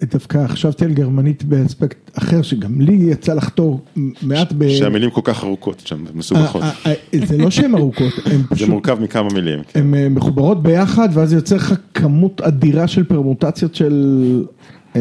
דווקא 0.03 0.47
חשבתי 0.47 0.85
על 0.85 0.93
גרמנית 0.93 1.45
באספקט 1.45 2.19
אחר, 2.19 2.43
שגם 2.43 2.81
לי 2.81 2.93
יצא 2.93 3.35
לחתור 3.35 3.81
מעט 4.23 4.53
ב... 4.59 4.69
שהמילים 4.69 5.11
כל 5.11 5.21
כך 5.25 5.45
ארוכות 5.45 5.83
שם, 5.85 6.05
מסובכות. 6.15 6.63
אה, 6.63 6.71
אה, 6.87 6.93
אה, 7.15 7.27
זה 7.27 7.39
לא 7.39 7.51
שהן 7.51 7.75
ארוכות, 7.75 8.13
הן 8.33 8.43
פשוט... 8.43 8.59
זה 8.59 8.73
מורכב 8.73 9.01
מכמה 9.01 9.29
מילים. 9.35 9.59
כן. 9.69 9.81
הן 9.81 10.15
מחוברות 10.15 10.63
ביחד, 10.63 11.09
ואז 11.13 11.33
יוצא 11.33 11.57
לך 11.57 11.75
כמות 11.95 12.41
אדירה 12.41 12.89
של 12.89 13.05
פרמוטציות 13.05 13.75
של... 13.75 14.45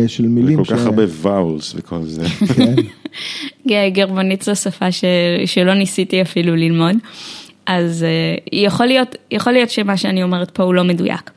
של 0.08 0.28
מילים. 0.28 0.62
וכל 0.62 0.76
כך 0.76 0.86
הרבה 0.86 1.04
ואולס 1.08 1.74
וכל 1.78 2.02
זה. 2.02 2.26
כן. 2.26 2.76
גרמנית 3.94 4.42
זו 4.42 4.56
שפה 4.56 4.86
שלא 5.46 5.74
ניסיתי 5.74 6.22
אפילו 6.22 6.56
ללמוד. 6.56 6.96
אז 7.66 8.06
יכול 8.52 8.86
להיות, 8.86 9.16
יכול 9.32 9.54
להיות 9.54 9.70
שמה 9.70 9.98
שאני 9.98 10.24
אומרת 10.24 10.52
פה 10.52 10.64
הוא 10.64 10.74
לא 10.74 10.84
מדויק. 10.84 11.32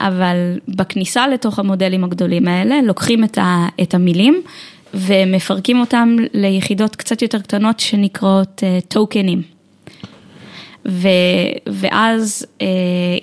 אבל 0.00 0.58
בכניסה 0.68 1.28
לתוך 1.28 1.58
המודלים 1.58 2.04
הגדולים 2.04 2.48
האלה, 2.48 2.82
לוקחים 2.82 3.24
את, 3.24 3.38
ה, 3.38 3.66
את 3.82 3.94
המילים 3.94 4.42
ומפרקים 4.94 5.80
אותם 5.80 6.16
ליחידות 6.34 6.96
קצת 6.96 7.22
יותר 7.22 7.38
קטנות 7.38 7.80
שנקראות 7.80 8.62
טוקנים. 8.88 9.42
Uh, 10.88 10.90
ואז 11.66 12.46
uh, 12.58 12.62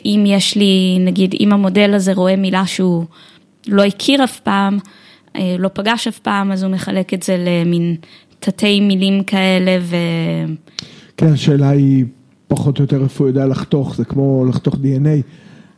אם 0.06 0.24
יש 0.28 0.56
לי, 0.56 0.98
נגיד, 1.00 1.36
אם 1.40 1.54
המודל 1.54 1.94
הזה 1.94 2.14
רואה 2.14 2.36
מילה 2.36 2.66
שהוא 2.66 3.06
לא 3.68 3.84
הכיר 3.84 4.24
אף 4.24 4.40
פעם, 4.40 4.78
uh, 4.78 5.40
לא 5.60 5.70
פגש 5.74 6.08
אף 6.08 6.20
פעם, 6.20 6.52
אז 6.52 6.64
הוא 6.64 6.72
מחלק 6.72 7.14
את 7.14 7.24
זה 7.24 7.38
למין 7.38 7.96
תתי 8.40 8.80
מילים 8.80 9.24
כאלה 9.24 9.78
ו... 9.82 9.96
כן, 11.18 11.34
השאלה 11.34 11.70
היא 11.70 12.06
פחות 12.48 12.80
או 12.80 12.84
יותר 12.84 13.04
איפה 13.04 13.24
הוא 13.24 13.30
יודע 13.30 13.46
לחתוך, 13.46 13.96
זה 13.96 14.06
כמו 14.06 14.46
לחתוך 14.50 14.76
DNA. 14.76 15.22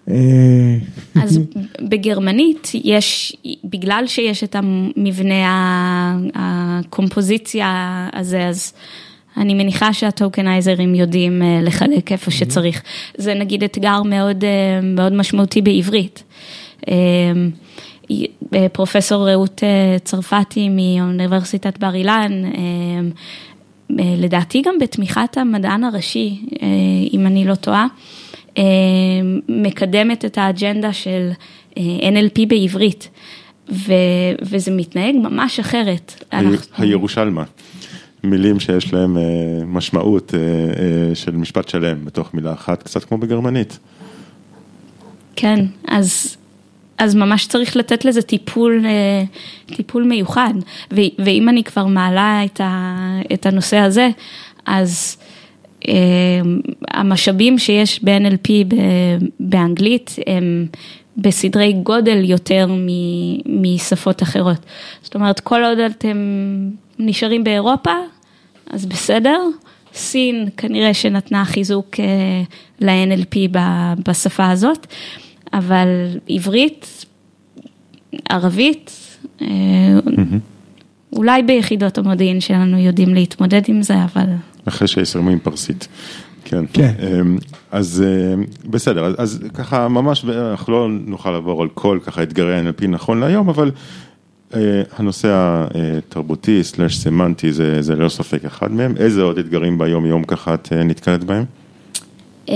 אה, 0.09 0.77
אז 1.23 1.39
בגרמנית 1.81 2.71
יש, 2.73 3.37
בגלל 3.63 4.03
שיש 4.07 4.43
את 4.43 4.55
המבנה 4.55 6.15
הקומפוזיציה 6.35 8.09
הזה, 8.13 8.47
אז 8.47 8.73
אני 9.37 9.53
מניחה 9.53 9.93
שהטוקנייזרים 9.93 10.95
יודעים 10.95 11.41
אה, 11.41 11.59
לחלק 11.63 12.11
איפה 12.11 12.31
שצריך. 12.31 12.83
זה 13.17 13.33
נגיד 13.33 13.63
אתגר 13.63 14.03
מאוד, 14.03 14.43
אה, 14.43 14.79
מאוד 14.83 15.13
משמעותי 15.13 15.61
בעברית. 15.61 16.23
פרופסור 18.71 19.29
רעות 19.29 19.63
צרפתי 20.03 20.69
מאוניברסיטת 20.69 21.77
בר 21.77 21.95
אילן, 21.95 22.31
לדעתי 23.89 24.61
גם 24.65 24.75
בתמיכת 24.81 25.37
המדען 25.37 25.83
הראשי, 25.83 26.41
אם 27.13 27.27
אני 27.27 27.45
לא 27.45 27.55
טועה. 27.55 27.87
אה, 28.57 28.63
מקדמת 29.49 30.25
את 30.25 30.37
האג'נדה 30.37 30.93
של 30.93 31.29
אה, 31.77 31.83
NLP 32.01 32.45
בעברית, 32.47 33.09
ו, 33.69 33.93
וזה 34.41 34.71
מתנהג 34.71 35.15
ממש 35.15 35.59
אחרת. 35.59 36.23
הירושלמה, 36.77 37.43
מילים 38.23 38.59
שיש 38.59 38.93
להם 38.93 39.17
אה, 39.17 39.23
משמעות 39.65 40.33
של 41.13 41.35
משפט 41.35 41.69
שלם 41.69 42.05
בתוך 42.05 42.33
מילה 42.33 42.53
אחת, 42.53 42.83
קצת 42.83 43.03
כמו 43.03 43.17
בגרמנית. 43.17 43.79
כן, 45.35 45.65
אז, 45.87 46.37
אז 46.97 47.15
ממש 47.15 47.47
צריך 47.47 47.77
לתת 47.77 48.05
לזה 48.05 48.21
טיפול, 48.21 48.85
טיפול 49.65 50.03
מיוחד, 50.03 50.53
ואם 51.19 51.49
אני 51.49 51.63
כבר 51.63 51.85
מעלה 51.85 52.41
את, 52.45 52.61
ה, 52.61 52.95
את 53.33 53.45
הנושא 53.45 53.77
הזה, 53.77 54.09
אז 54.65 55.17
אמ, 55.21 55.26
המשאבים 56.87 57.59
שיש 57.59 58.03
ב-NLP 58.03 58.75
באנגלית 59.39 60.15
הם 60.27 60.67
בסדרי 61.17 61.73
גודל 61.73 62.23
יותר 62.23 62.67
משפות 63.45 64.23
אחרות. 64.23 64.65
זאת 65.01 65.15
אומרת, 65.15 65.39
כל 65.39 65.63
עוד 65.63 65.79
אתם 65.79 66.17
נשארים 66.99 67.43
באירופה, 67.43 67.93
אז 68.69 68.85
בסדר. 68.85 69.39
סין 69.93 70.49
כנראה 70.57 70.93
שנתנה 70.93 71.45
חיזוק 71.45 71.99
אה, 71.99 72.43
ל-NLP 72.79 73.57
בשפה 74.07 74.49
הזאת, 74.49 74.87
אבל 75.53 75.87
עברית, 76.29 77.05
ערבית, 78.29 79.17
mm-hmm. 79.39 79.43
אולי 81.13 81.43
ביחידות 81.43 81.97
המודיעין 81.97 82.41
שלנו 82.41 82.77
יודעים 82.77 83.13
להתמודד 83.13 83.61
עם 83.67 83.81
זה, 83.81 83.95
אבל... 84.03 84.25
אחרי 84.67 84.87
שיסיימו 84.87 85.29
עם 85.29 85.39
פרסית. 85.39 85.87
כן. 86.45 86.65
כן. 86.73 86.91
אמ, 86.99 87.37
אז 87.71 88.03
אמ, 88.07 88.43
בסדר, 88.65 89.05
אז, 89.05 89.15
אז 89.17 89.39
ככה 89.53 89.87
ממש, 89.87 90.25
אנחנו 90.25 90.73
לא 90.73 90.87
נוכל 90.89 91.31
לעבור 91.31 91.61
על 91.61 91.69
כל 91.73 91.99
ככה 92.03 92.23
אתגרי 92.23 92.59
NLP 92.59 92.87
נכון 92.87 93.19
להיום, 93.19 93.49
אבל 93.49 93.71
אה, 94.53 94.81
הנושא 94.97 95.29
התרבותי 95.97 96.63
סלאש 96.63 96.97
סמנטי 96.97 97.51
זה, 97.51 97.81
זה 97.81 97.95
לא 97.95 98.09
ספק 98.09 98.45
אחד 98.45 98.71
מהם. 98.71 98.93
איזה 98.97 99.21
עוד 99.21 99.37
אתגרים 99.37 99.77
ביום 99.77 100.05
יום 100.05 100.23
ככה 100.23 100.53
את 100.53 100.69
אה, 100.71 100.83
נתקלת 100.83 101.23
בהם? 101.23 101.45
אמ, 102.47 102.53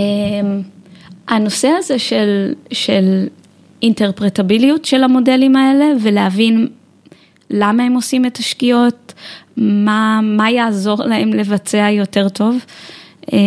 הנושא 1.28 1.68
הזה 1.68 2.00
של, 2.00 2.54
של 2.72 3.28
אינטרפרטביליות 3.82 4.86
של 4.86 5.04
המודלים 5.04 5.56
האלה 5.56 5.86
ולהבין 6.02 6.68
למה 7.52 7.84
הם 7.84 7.94
עושים 7.94 8.26
את 8.26 8.38
השגיאות, 8.38 9.14
מה, 9.58 10.20
מה 10.24 10.52
יעזור 10.52 11.04
להם 11.04 11.34
לבצע 11.34 11.90
יותר 11.92 12.30
טוב, 12.30 12.56
אה, 13.34 13.38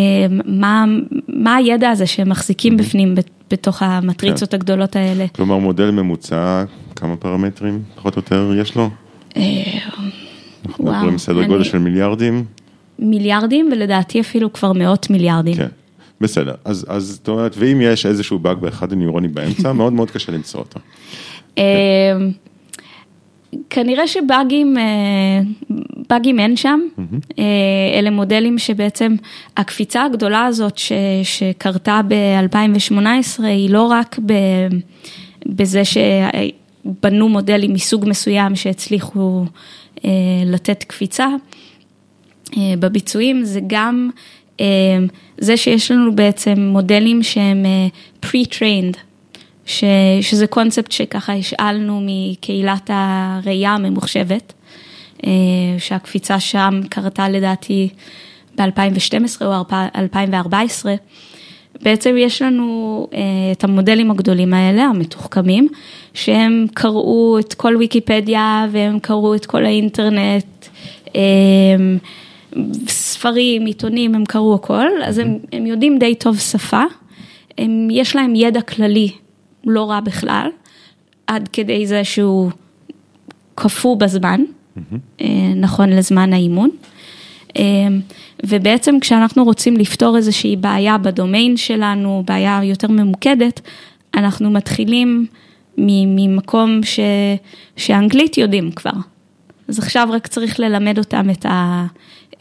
מה, 0.45 0.85
מה 1.29 1.57
הידע 1.57 1.91
הזה 1.91 2.07
שהם 2.07 2.29
מחזיקים 2.29 2.77
בפנים 2.77 3.15
בתוך 3.51 3.83
המטריצות 3.83 4.51
כן. 4.51 4.57
הגדולות 4.57 4.97
האלה. 4.97 5.27
כלומר 5.29 5.59
מודל 5.59 5.91
ממוצע, 5.91 6.65
כמה 6.97 7.17
פרמטרים 7.17 7.83
פחות 7.95 8.17
או 8.17 8.19
יותר 8.19 8.53
יש 8.61 8.77
לו? 8.77 8.91
אה, 9.37 9.43
אנחנו 10.67 10.85
מדברים 10.85 11.19
סדר 11.19 11.45
גודל 11.45 11.65
של 11.65 11.79
מיליארדים? 11.79 12.45
מיליארדים 12.99 13.69
ולדעתי 13.73 14.21
אפילו 14.21 14.53
כבר 14.53 14.73
מאות 14.73 15.11
מיליארדים. 15.11 15.55
כן. 15.55 15.69
בסדר, 16.21 16.55
אז 16.65 16.87
זאת 16.99 17.29
אומרת, 17.29 17.55
ואם 17.59 17.81
יש 17.81 18.07
איזשהו 18.07 18.39
באג 18.39 18.59
באחד 18.59 18.93
הניורונים 18.93 19.35
באמצע, 19.35 19.73
מאוד 19.79 19.93
מאוד 19.93 20.11
קשה 20.11 20.33
למצוא 20.33 20.61
אותו. 20.61 20.81
אה, 23.55 23.59
כנראה 23.71 24.07
שבאגים, 24.07 24.79
אה, 24.79 25.41
באגים 26.11 26.41
אין 26.41 26.57
שם, 26.57 26.81
mm-hmm. 26.99 27.41
אלה 27.99 28.11
מודלים 28.11 28.59
שבעצם 28.59 29.15
הקפיצה 29.57 30.05
הגדולה 30.05 30.45
הזאת 30.47 30.79
ש, 30.79 30.93
שקרתה 31.23 32.01
ב-2018 32.09 33.43
היא 33.43 33.71
לא 33.71 33.83
רק 33.83 34.19
ב, 34.27 34.33
בזה 35.47 35.83
שבנו 35.85 37.29
מודלים 37.29 37.73
מסוג 37.73 38.05
מסוים 38.09 38.57
שהצליחו 38.57 39.45
אה, 40.05 40.11
לתת 40.47 40.85
קפיצה, 40.85 41.29
בביצועים 42.79 43.45
זה 43.45 43.61
גם 43.67 44.11
זה 45.39 45.57
שיש 45.57 45.91
לנו 45.91 46.17
בעצם 46.17 46.61
מודלים 46.61 47.23
שהם 47.23 47.67
pre-trained, 48.27 48.97
ש, 49.67 49.85
שזה 50.21 50.47
קונספט 50.47 50.93
שככה 50.93 51.33
השאלנו 51.33 52.01
מקהילת 52.03 52.91
הראייה 52.93 53.75
הממוחשבת, 53.75 54.53
שהקפיצה 55.79 56.41
שם 56.41 56.81
קרתה 56.91 57.29
לדעתי 57.29 57.89
ב-2012 58.59 59.45
או 59.45 59.53
2014. 59.97 60.95
בעצם 61.83 62.15
יש 62.19 62.43
לנו 62.43 63.09
את 63.53 63.65
המודלים 63.65 64.11
הגדולים 64.11 64.55
האלה, 64.55 64.83
המתוחכמים, 64.83 65.69
שהם 66.15 66.67
קראו 66.75 67.39
את 67.39 67.55
כל 67.55 67.77
ויקיפדיה 67.77 68.67
והם 68.71 68.99
קראו 68.99 69.35
את 69.35 69.47
כל 69.47 69.65
האינטרנט. 69.65 70.67
ספרים, 72.89 73.67
עיתונים, 73.67 74.15
הם 74.15 74.25
קראו 74.25 74.55
הכל, 74.55 74.87
אז 75.05 75.19
הם, 75.19 75.39
הם 75.53 75.67
יודעים 75.67 75.99
די 75.99 76.15
טוב 76.15 76.39
שפה, 76.39 76.83
הם, 77.59 77.89
יש 77.91 78.17
להם 78.17 78.35
ידע 78.35 78.61
כללי 78.61 79.11
לא 79.67 79.91
רע 79.91 80.01
בכלל, 80.01 80.49
עד 81.27 81.49
כדי 81.53 81.87
זה 81.87 82.05
שהוא 82.05 82.51
קפוא 83.55 83.97
בזמן, 83.97 84.41
mm-hmm. 84.77 85.25
נכון 85.57 85.91
לזמן 85.91 86.33
האימון. 86.33 86.71
אה, 87.57 87.63
ובעצם 88.47 89.01
כשאנחנו 89.01 89.45
רוצים 89.45 89.77
לפתור 89.77 90.17
איזושהי 90.17 90.57
בעיה 90.57 90.99
בדומיין 90.99 91.57
שלנו, 91.57 92.23
בעיה 92.27 92.61
יותר 92.65 92.89
ממוקדת, 92.89 93.61
אנחנו 94.15 94.51
מתחילים 94.51 95.27
ממקום 95.79 96.81
ש, 96.83 97.01
שאנגלית 97.77 98.39
יודעים 98.39 98.73
כבר. 98.73 98.91
אז 99.69 99.79
עכשיו 99.79 100.09
רק 100.13 100.27
צריך 100.27 100.61
ללמד 100.61 100.99
אותם 100.99 101.31
את, 101.31 101.47
ה, 101.47 101.87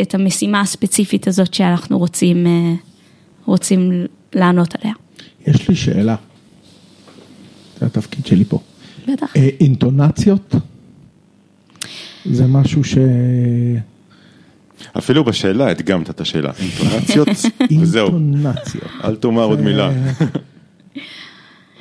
את 0.01 0.15
המשימה 0.15 0.61
הספציפית 0.61 1.27
הזאת 1.27 1.53
שאנחנו 1.53 1.97
רוצים, 1.97 2.47
אה, 2.47 2.73
רוצים 3.45 4.05
לענות 4.35 4.75
עליה. 4.81 4.93
יש 5.47 5.69
לי 5.69 5.75
שאלה, 5.75 6.15
זה 7.83 7.87
התפקיד 7.87 8.25
שלי 8.25 8.45
פה. 8.45 8.59
בטח. 9.07 9.37
אה, 9.37 9.49
אינטונציות, 9.59 10.55
זה 12.25 12.47
משהו 12.47 12.83
ש... 12.83 12.97
אפילו 14.97 15.23
בשאלה 15.23 15.69
הדגמת 15.69 16.09
את 16.09 16.21
השאלה, 16.21 16.51
אינטונציות, 16.59 17.27
וזהו. 17.81 18.07
אינטונציות. 18.07 18.83
אל 19.03 19.15
תאמר 19.15 19.43
עוד 19.43 19.61
מילה. 19.61 19.91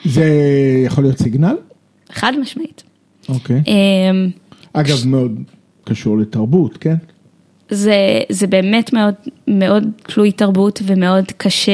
זה 0.04 0.25
יכול 0.87 1.04
להיות 1.04 1.18
סיגנל? 1.18 1.56
חד 2.12 2.32
משמעית. 2.40 2.82
אוקיי. 3.28 3.62
אמ, 3.66 4.30
אגב, 4.73 5.06
מאוד 5.06 5.38
קשור 5.85 6.18
לתרבות, 6.18 6.76
כן? 6.76 6.97
זה, 7.71 8.21
זה 8.28 8.47
באמת 8.47 8.92
מאוד, 8.92 9.14
מאוד 9.49 9.85
תלוי 10.02 10.32
תרבות 10.32 10.82
ומאוד 10.87 11.25
קשה 11.37 11.73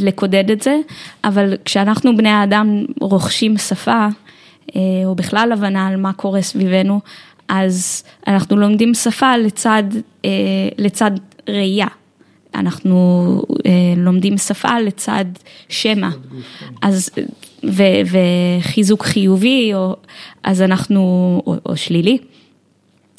לקודד 0.00 0.50
את 0.50 0.62
זה, 0.62 0.76
אבל 1.24 1.54
כשאנחנו 1.64 2.16
בני 2.16 2.28
האדם 2.28 2.84
רוכשים 3.00 3.58
שפה, 3.58 4.06
אה, 4.76 4.80
או 5.04 5.14
בכלל 5.14 5.52
הבנה 5.52 5.86
על 5.86 5.96
מה 5.96 6.12
קורה 6.12 6.42
סביבנו, 6.42 7.00
אז 7.48 8.02
אנחנו 8.26 8.56
לומדים 8.56 8.94
שפה 8.94 9.36
לצד, 9.36 9.82
אה, 10.24 10.30
לצד 10.78 11.10
ראייה. 11.48 11.86
אנחנו 12.54 13.42
אה, 13.66 13.70
לומדים 13.96 14.38
שפה 14.38 14.78
לצד 14.78 15.24
שמע, 15.68 16.08
אז, 16.82 17.10
ו, 17.64 17.82
וחיזוק 18.06 19.02
חיובי, 19.02 19.74
או, 19.74 19.96
אז 20.42 20.62
אנחנו, 20.62 21.02
או, 21.46 21.54
או 21.66 21.76
שלילי. 21.76 22.18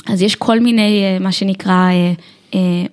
אז 0.07 0.22
יש 0.22 0.36
כל 0.36 0.60
מיני, 0.60 1.17
מה 1.19 1.31
שנקרא, 1.31 1.89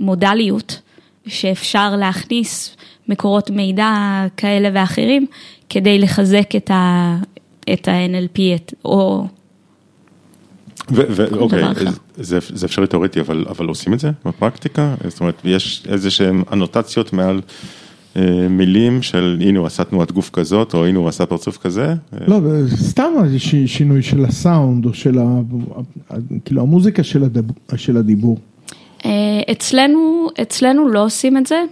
מודליות, 0.01 0.81
שאפשר 1.27 1.97
להכניס 1.97 2.77
מקורות 3.09 3.51
מידע 3.51 3.93
כאלה 4.37 4.69
ואחרים, 4.75 5.27
כדי 5.69 5.99
לחזק 5.99 6.57
את 6.57 6.71
ה... 6.71 7.17
את 7.73 7.89
ה-NLP, 7.89 8.41
את, 8.55 8.75
או... 8.85 9.27
ואוקיי, 10.91 11.65
זה, 12.17 12.39
זה 12.49 12.67
אפשרי 12.67 12.87
תיאורטי, 12.87 13.21
אבל, 13.21 13.45
אבל 13.49 13.67
עושים 13.67 13.93
את 13.93 14.01
זה 14.01 14.11
בפרקטיקה? 14.25 14.95
זאת 15.09 15.21
אומרת, 15.21 15.41
יש 15.45 15.83
איזה 15.89 16.11
שהן 16.11 16.43
אנוטציות 16.53 17.13
מעל 17.13 17.41
אה, 18.17 18.49
מילים 18.51 19.03
של 19.03 19.39
הנה 19.41 19.59
הוא 19.59 19.67
עשה 19.67 19.85
תנועת 19.85 20.13
גוף 20.13 20.31
כזאת, 20.31 20.75
או 20.75 20.87
הנה 20.87 20.99
הוא 20.99 21.09
עשה 21.09 21.27
פרצוף 21.27 21.57
כזה? 21.57 21.95
לא, 22.27 22.41
סתם 22.77 23.13
שינוי 23.67 24.03
של 24.03 24.25
הסאונד, 24.25 24.87
או 24.87 24.95
של 24.95 25.19
ה... 25.19 25.41
כאילו 26.45 26.63
המוזיקה 26.63 27.03
של, 27.03 27.25
הדב, 27.25 27.43
של 27.77 27.97
הדיבור. 27.97 28.39
אה, 29.05 29.11
אצלנו, 29.53 30.29
אצלנו 30.43 30.89
לא 30.89 31.05
עושים 31.05 31.37
את 31.37 31.47
זה. 31.47 31.63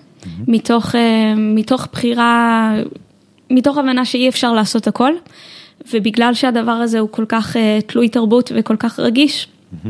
מתוך, 0.49 0.95
אה, 0.95 1.35
מתוך 1.37 1.89
בחירה, 1.93 2.73
מתוך 3.51 3.79
הבנה 3.79 4.05
שאי 4.05 4.29
אפשר 4.29 4.53
לעשות 4.53 4.87
הכל, 4.87 5.13
ובגלל 5.93 6.35
שהדבר 6.35 6.73
הזה 6.73 6.99
הוא 6.99 7.09
כל 7.13 7.25
כך 7.29 7.57
תלוי 7.87 8.09
תרבות 8.09 8.53
וכל 8.55 8.77
כך 8.77 8.99
רגיש, 8.99 9.49
mm-hmm. 9.49 9.89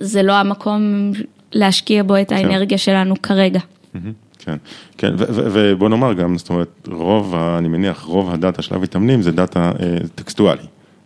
זה 0.00 0.22
לא 0.22 0.32
המקום 0.32 1.12
להשקיע 1.52 2.02
בו 2.02 2.16
את 2.16 2.28
כן. 2.28 2.34
האנרגיה 2.34 2.78
שלנו 2.78 3.22
כרגע. 3.22 3.60
Mm-hmm. 3.60 3.98
כן, 4.44 4.56
כן, 4.98 5.12
ובוא 5.28 5.88
נאמר 5.88 6.12
גם, 6.12 6.38
זאת 6.38 6.50
אומרת, 6.50 6.88
רוב, 6.92 7.34
אני 7.34 7.68
מניח, 7.68 8.02
רוב 8.02 8.30
ה 8.30 8.36
data 8.36 8.62
של 8.62 8.74
המתאמנים 8.74 9.22
זה 9.22 9.32
data 9.32 9.72
אה, 9.80 9.96
טקסטואלי, 10.14 10.62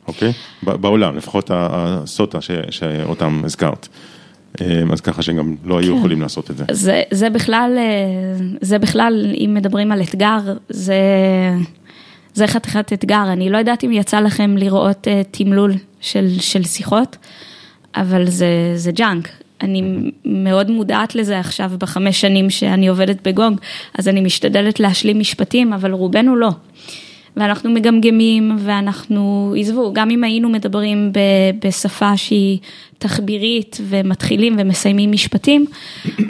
אוקיי? 0.08 0.32
בעולם, 0.62 1.16
לפחות 1.16 1.50
ה 1.54 1.71
SOTA 1.71 2.38
שאותם 2.70 3.42
הזכרת. 3.44 3.88
אה, 4.60 4.82
אז 4.92 5.00
ככה 5.00 5.22
שגם 5.22 5.54
לא 5.64 5.78
היו 5.78 5.92
כן. 5.92 5.98
יכולים 5.98 6.22
לעשות 6.22 6.50
את 6.50 6.56
זה. 6.56 6.64
זה, 6.70 7.02
זה 7.10 7.30
בכלל, 7.30 7.74
אה, 7.78 8.46
זה 8.60 8.78
בכלל, 8.78 9.34
אם 9.34 9.54
מדברים 9.54 9.92
על 9.92 10.02
אתגר, 10.02 10.38
זה, 10.68 11.00
זה 12.34 12.46
חתיכת 12.46 12.92
אתגר. 12.92 13.24
אני 13.32 13.50
לא 13.50 13.58
יודעת 13.58 13.84
אם 13.84 13.92
יצא 13.92 14.20
לכם 14.20 14.56
לראות 14.56 15.08
תמלול 15.30 15.72
של, 16.00 16.28
של 16.40 16.64
שיחות, 16.64 17.16
אבל 17.96 18.30
זה, 18.30 18.72
זה 18.74 18.92
junk. 18.92 19.28
אני 19.60 20.10
מאוד 20.24 20.70
מודעת 20.70 21.14
לזה 21.14 21.38
עכשיו 21.38 21.70
בחמש 21.78 22.20
שנים 22.20 22.50
שאני 22.50 22.88
עובדת 22.88 23.28
בגונג, 23.28 23.60
אז 23.98 24.08
אני 24.08 24.20
משתדלת 24.20 24.80
להשלים 24.80 25.18
משפטים, 25.18 25.72
אבל 25.72 25.92
רובנו 25.92 26.36
לא. 26.36 26.50
ואנחנו 27.36 27.70
מגמגמים 27.70 28.56
ואנחנו, 28.58 29.54
עזבו, 29.58 29.92
גם 29.92 30.10
אם 30.10 30.24
היינו 30.24 30.48
מדברים 30.48 31.12
בשפה 31.64 32.16
שהיא 32.16 32.58
תחבירית 32.98 33.80
ומתחילים 33.88 34.56
ומסיימים 34.58 35.12
משפטים, 35.12 35.66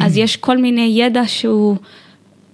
אז 0.01 0.17
יש 0.17 0.37
כל 0.37 0.59
מיני 0.59 0.95
ידע 0.97 1.23
שהוא, 1.27 1.77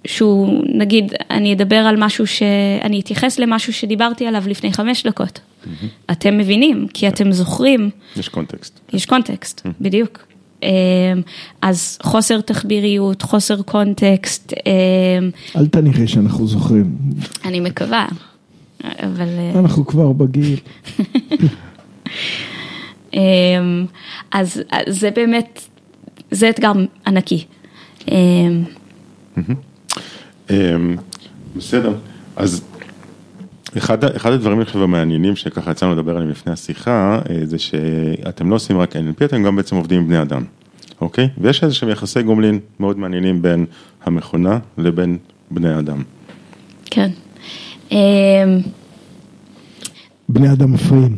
שהוא, 0.05 0.65
נגיד, 0.75 1.12
אני 1.31 1.53
אדבר 1.55 1.77
על 1.77 1.97
משהו 1.99 2.27
ש... 2.27 2.43
אני 2.83 3.01
אתייחס 3.01 3.38
למשהו 3.38 3.73
שדיברתי 3.73 4.27
עליו 4.27 4.43
לפני 4.47 4.73
חמש 4.73 5.07
דקות. 5.07 5.41
אתם 6.11 6.38
מבינים, 6.38 6.87
כי 6.95 7.09
אתם 7.09 7.33
זוכרים. 7.33 7.91
יש 8.17 8.29
קונטקסט. 8.29 8.81
יש 8.93 9.07
קונטקסט, 9.07 9.67
בדיוק. 9.81 10.27
אמ, 10.62 10.69
אז 11.62 11.99
חוסר 12.03 12.41
תחביריות, 12.41 13.23
חוסר 13.23 13.62
קונטקסט. 13.62 14.53
אמ, 14.53 15.31
אל 15.57 15.67
תניחי 15.67 16.09
שאנחנו 16.09 16.47
זוכרים. 16.47 16.97
אני 17.45 17.61
מקווה, 17.61 18.07
אבל... 18.85 19.29
אה, 19.38 19.59
אנחנו 19.59 19.87
כבר 19.87 20.12
בגיל. 20.12 20.59
אמ, 23.14 23.87
אז 24.33 24.62
זה 24.88 25.11
באמת, 25.11 25.68
זה 26.31 26.51
אתגר 26.51 26.73
ענקי. 27.07 27.45
בסדר, 31.57 31.95
אז 32.37 32.64
אחד, 33.79 34.05
אחד 34.05 34.33
הדברים 34.33 34.59
אני 34.59 34.64
חושב 34.66 34.83
המעניינים 34.83 35.37
שככה 35.37 35.71
יצאנו 35.71 35.92
לדבר 35.92 36.16
עליהם 36.16 36.31
לפני 36.31 36.53
השיחה, 36.53 37.18
אה, 37.31 37.40
זה 37.45 37.59
שאתם 37.59 38.51
לא 38.51 38.55
עושים 38.55 38.79
רק 38.79 38.97
NLP, 38.97 39.25
אתם 39.25 39.42
גם 39.42 39.57
בעצם 39.57 39.77
עובדים 39.77 40.01
עם 40.01 40.09
בני 40.09 40.23
אדם, 40.23 40.42
אוקיי? 41.01 41.29
ויש 41.38 41.64
איזה 41.64 41.75
שהם 41.75 41.88
יחסי 41.88 42.23
גומלין 42.23 42.61
מאוד 42.81 42.99
מעניינים 42.99 43.42
בין 43.42 43.66
המכונה 44.05 44.59
לבין 44.79 45.18
בני 45.51 45.79
אדם. 45.79 46.03
כן. 46.85 47.11
אמ, 47.93 48.61
בני 50.29 50.53
אדם 50.53 50.73
מפריעים. 50.73 51.17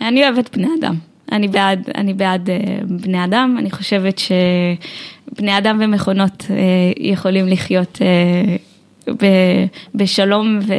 אני 0.00 0.24
אוהבת 0.24 0.56
בני 0.56 0.68
אדם. 0.80 0.94
אני 1.32 1.48
בעד, 1.48 1.88
אני 1.94 2.14
בעד 2.14 2.50
אה, 2.50 2.56
בני 2.88 3.24
אדם, 3.24 3.56
אני 3.58 3.70
חושבת 3.70 4.18
שבני 4.18 5.58
אדם 5.58 5.78
ומכונות 5.80 6.46
אה, 6.50 6.56
יכולים 6.98 7.46
לחיות 7.46 7.98
בשלום 9.94 10.58
ו... 10.66 10.72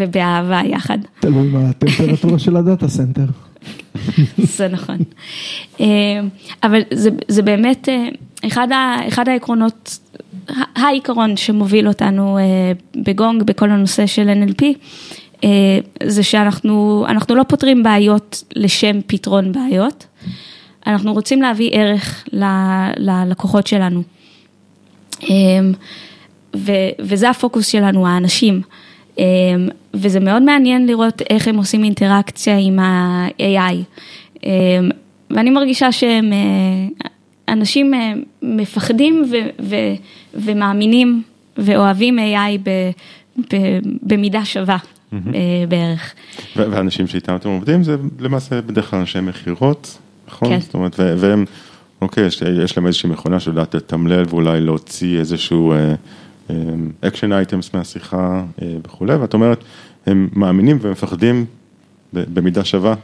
ובאהבה 0.00 0.60
יחד. 0.64 0.98
תלוי 1.20 1.48
מה 1.48 1.70
הטמפרטורה 1.70 2.38
של 2.38 2.56
ה 2.56 2.62
data 2.62 2.88
center. 2.88 3.24
זה 4.38 4.68
נכון. 4.68 4.96
אבל 6.62 6.80
זה, 6.94 7.10
זה 7.28 7.42
באמת 7.42 7.88
אחד, 8.46 8.72
ה, 8.72 9.08
אחד 9.08 9.28
העקרונות, 9.28 9.98
העיקרון 10.76 11.36
שמוביל 11.36 11.88
אותנו 11.88 12.38
בגונג 12.96 13.42
בכל 13.42 13.70
הנושא 13.70 14.06
של 14.06 14.30
NLP, 14.44 14.64
זה 16.02 16.22
שאנחנו 16.22 17.06
לא 17.28 17.42
פותרים 17.42 17.82
בעיות 17.82 18.44
לשם 18.56 19.00
פתרון 19.06 19.52
בעיות, 19.52 20.06
אנחנו 20.86 21.12
רוצים 21.12 21.42
להביא 21.42 21.70
ערך 21.72 22.24
ללקוחות 22.96 23.66
שלנו. 23.66 24.02
אמ, 25.22 25.72
ו- 26.56 26.90
וזה 26.98 27.30
הפוקוס 27.30 27.66
שלנו, 27.66 28.06
האנשים. 28.06 28.62
אמ, 29.18 29.24
וזה 29.94 30.20
מאוד 30.20 30.42
מעניין 30.42 30.86
לראות 30.86 31.22
איך 31.30 31.48
הם 31.48 31.56
עושים 31.56 31.84
אינטראקציה 31.84 32.58
עם 32.58 32.78
ה-AI. 32.78 33.74
אמ, 34.44 34.50
ואני 35.30 35.50
מרגישה 35.50 35.92
שהם, 35.92 36.32
אה, 36.32 37.08
אנשים 37.50 37.94
אה, 37.94 38.12
מפחדים 38.42 39.24
ו- 39.30 39.64
ו- 39.64 39.94
ומאמינים 40.34 41.22
ואוהבים 41.58 42.18
AI 42.18 42.58
ב- 42.62 42.90
ב- 43.52 43.78
במידה 44.02 44.44
שווה 44.44 44.76
mm-hmm. 44.76 45.16
בערך. 45.68 46.14
ואנשים 46.56 47.06
שאיתם 47.06 47.36
אתם 47.36 47.48
עובדים 47.48 47.82
זה 47.82 47.96
למעשה 48.18 48.60
בדרך 48.60 48.90
כלל 48.90 48.98
אנשי 48.98 49.20
מכירות, 49.20 49.98
נכון? 50.28 50.48
כן. 50.48 50.60
זאת 50.60 50.74
אומרת, 50.74 51.00
והם, 51.18 51.44
אוקיי, 52.00 52.26
יש, 52.26 52.42
יש 52.64 52.76
להם 52.76 52.86
איזושהי 52.86 53.10
מכונה 53.10 53.40
שיודעת 53.40 53.74
לתמלל 53.74 54.24
ואולי 54.28 54.60
להוציא 54.60 55.18
איזשהו 55.18 55.74
action 57.00 57.32
אה, 57.32 57.34
items 57.34 57.74
מהשיחה 57.74 58.42
אה, 58.58 58.62
וכולי, 58.84 59.14
ואת 59.14 59.34
אומרת, 59.34 59.64
הם 60.06 60.28
מאמינים 60.32 60.78
ומפחדים 60.80 61.44
במידה 62.12 62.64
שווה 62.64 62.94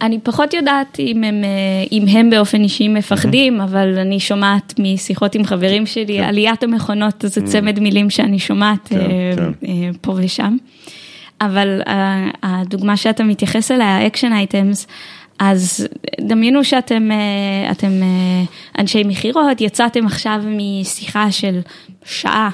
אני 0.00 0.18
פחות 0.22 0.54
יודעת 0.54 1.00
אם 1.00 1.24
הם, 1.24 1.44
אה, 1.44 1.48
אם 1.92 2.04
הם 2.08 2.30
באופן 2.30 2.62
אישי 2.62 2.88
מפחדים, 2.88 3.60
אבל 3.60 3.98
אני 3.98 4.20
שומעת 4.20 4.74
משיחות 4.78 5.34
עם 5.34 5.44
חברים 5.44 5.86
שלי, 5.86 6.18
כן. 6.18 6.24
עליית 6.24 6.62
המכונות 6.62 7.24
זה 7.26 7.42
צמד 7.42 7.80
מילים 7.80 8.10
שאני 8.10 8.38
שומעת 8.38 8.88
כן, 8.88 8.96
אה, 8.96 9.32
כן. 9.36 9.52
אה, 9.68 9.90
פה 10.00 10.12
ושם. 10.16 10.56
אבל 11.40 11.80
הדוגמה 12.42 12.96
שאתה 12.96 13.24
מתייחס 13.24 13.70
אליה, 13.70 13.86
ה 13.86 13.93
action 13.93 14.32
items, 14.32 14.86
אז 15.38 15.88
דמיינו 16.20 16.64
שאתם 16.64 17.10
אתם 17.70 17.92
אנשי 18.78 19.02
מכירות, 19.04 19.60
יצאתם 19.60 20.06
עכשיו 20.06 20.42
משיחה 20.46 21.30
של 21.30 21.60
שעה 22.04 22.50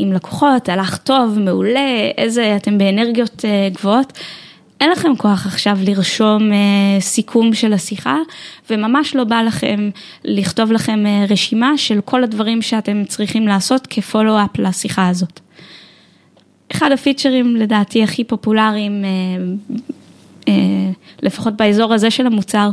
עם 0.00 0.12
לקוחות, 0.12 0.68
הלך 0.68 0.96
טוב, 0.96 1.38
מעולה, 1.38 2.10
איזה, 2.18 2.56
אתם 2.56 2.78
באנרגיות 2.78 3.44
גבוהות. 3.72 4.12
אין 4.80 4.90
לכם 4.90 5.16
כוח 5.16 5.46
עכשיו 5.46 5.78
לרשום 5.86 6.52
אה, 6.52 7.00
סיכום 7.00 7.54
של 7.54 7.72
השיחה, 7.72 8.18
וממש 8.70 9.16
לא 9.16 9.24
בא 9.24 9.42
לכם 9.42 9.90
לכתוב 10.24 10.72
לכם 10.72 11.06
אה, 11.06 11.24
רשימה 11.28 11.78
של 11.78 12.00
כל 12.04 12.24
הדברים 12.24 12.62
שאתם 12.62 13.04
צריכים 13.04 13.46
לעשות 13.48 13.86
כ 13.86 13.99
follow-up 13.99 14.58
לשיחה 14.58 15.08
הזאת. 15.08 15.40
אחד 16.72 16.92
הפיצ'רים 16.92 17.56
לדעתי 17.56 18.02
הכי 18.02 18.24
פופולריים, 18.24 19.04
אה, 19.04 19.10
אה, 20.48 20.92
לפחות 21.22 21.56
באזור 21.56 21.94
הזה 21.94 22.10
של 22.10 22.26
המוצר, 22.26 22.70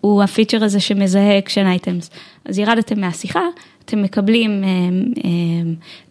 הוא 0.00 0.22
הפיצ'ר 0.22 0.64
הזה 0.64 0.80
שמזהה 0.80 1.38
action 1.38 1.66
items. 1.66 2.10
אז 2.44 2.58
ירדתם 2.58 3.00
מהשיחה, 3.00 3.40
אתם 3.84 4.02
מקבלים 4.02 4.64
אה, 4.64 4.68
אה, 5.24 5.30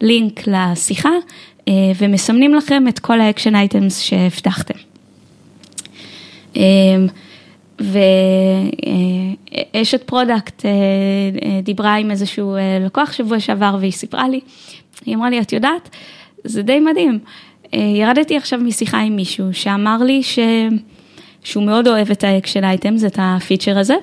לינק 0.00 0.40
לשיחה 0.46 1.10
אה, 1.68 1.72
ומסמנים 1.98 2.54
לכם 2.54 2.88
את 2.88 2.98
כל 2.98 3.20
ה 3.20 3.25
action 3.25 3.54
items 3.54 4.00
שהבטחתם. 4.00 4.93
אמ, 6.56 7.06
ואשת 9.74 10.02
product 10.06 10.66
אה, 10.66 10.70
אה, 10.70 11.60
דיברה 11.62 11.94
עם 11.94 12.10
איזשהו 12.10 12.56
אה, 12.56 12.78
לקוח 12.86 13.12
שבוע 13.12 13.40
שעבר 13.40 13.76
והיא 13.80 13.92
סיפרה 13.92 14.28
לי, 14.28 14.40
היא 15.04 15.14
אמרה 15.14 15.30
לי, 15.30 15.40
את 15.40 15.52
יודעת, 15.52 15.90
זה 16.44 16.62
די 16.62 16.80
מדהים. 16.80 17.18
ירדתי 17.72 18.36
עכשיו 18.36 18.58
משיחה 18.58 18.98
עם 19.00 19.16
מישהו 19.16 19.54
שאמר 19.54 19.96
לי 20.02 20.22
ש... 20.22 20.38
שהוא 21.44 21.64
מאוד 21.64 21.88
אוהב 21.88 22.10
את 22.10 22.24
ה 22.24 22.30
action 22.30 22.64
items, 22.64 23.04
את 23.04 23.18
הפיצ'ר 23.22 23.78
הזה, 23.78 23.94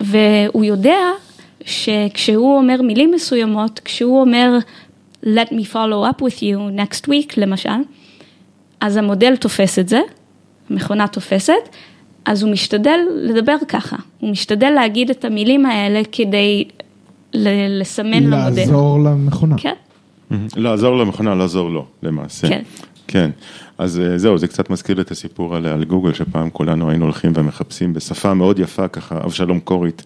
והוא 0.00 0.64
יודע 0.64 0.98
שכשהוא 1.64 2.56
אומר 2.56 2.82
מילים 2.82 3.10
מסוימות, 3.10 3.80
כשהוא 3.84 4.20
אומר 4.20 4.58
let 5.24 5.48
me 5.50 5.64
follow 5.72 6.10
up 6.10 6.22
with 6.22 6.38
you 6.40 6.58
next 6.76 7.06
week 7.06 7.34
למשל, 7.36 7.70
אז 8.80 8.96
המודל 8.96 9.36
תופס 9.36 9.78
את 9.78 9.88
זה, 9.88 10.00
המכונה 10.70 11.08
תופסת, 11.08 11.68
אז 12.24 12.42
הוא 12.42 12.52
משתדל 12.52 12.98
לדבר 13.14 13.56
ככה, 13.68 13.96
הוא 14.20 14.30
משתדל 14.30 14.70
להגיד 14.70 15.10
את 15.10 15.24
המילים 15.24 15.66
האלה 15.66 16.00
כדי 16.12 16.64
לסמן 17.34 18.22
למודל. 18.22 18.56
לעזור 18.56 19.00
למכונה. 19.00 19.56
כן. 19.58 19.74
לעזור 20.56 20.96
למכונה, 20.96 21.34
לעזור 21.34 21.70
לו, 21.70 21.86
למעשה. 22.02 22.48
כן. 22.48 22.62
כן, 23.08 23.30
אז 23.78 24.00
אה, 24.00 24.18
זהו, 24.18 24.38
זה 24.38 24.48
קצת 24.48 24.70
מזכיר 24.70 25.00
את 25.00 25.10
הסיפור 25.10 25.56
על, 25.56 25.66
על 25.66 25.84
גוגל, 25.84 26.12
שפעם 26.12 26.50
כולנו 26.50 26.90
היינו 26.90 27.04
הולכים 27.04 27.32
ומחפשים 27.34 27.94
בשפה 27.94 28.34
מאוד 28.34 28.58
יפה, 28.58 28.88
ככה, 28.88 29.18
אבשלום 29.24 29.60
קורית, 29.60 30.02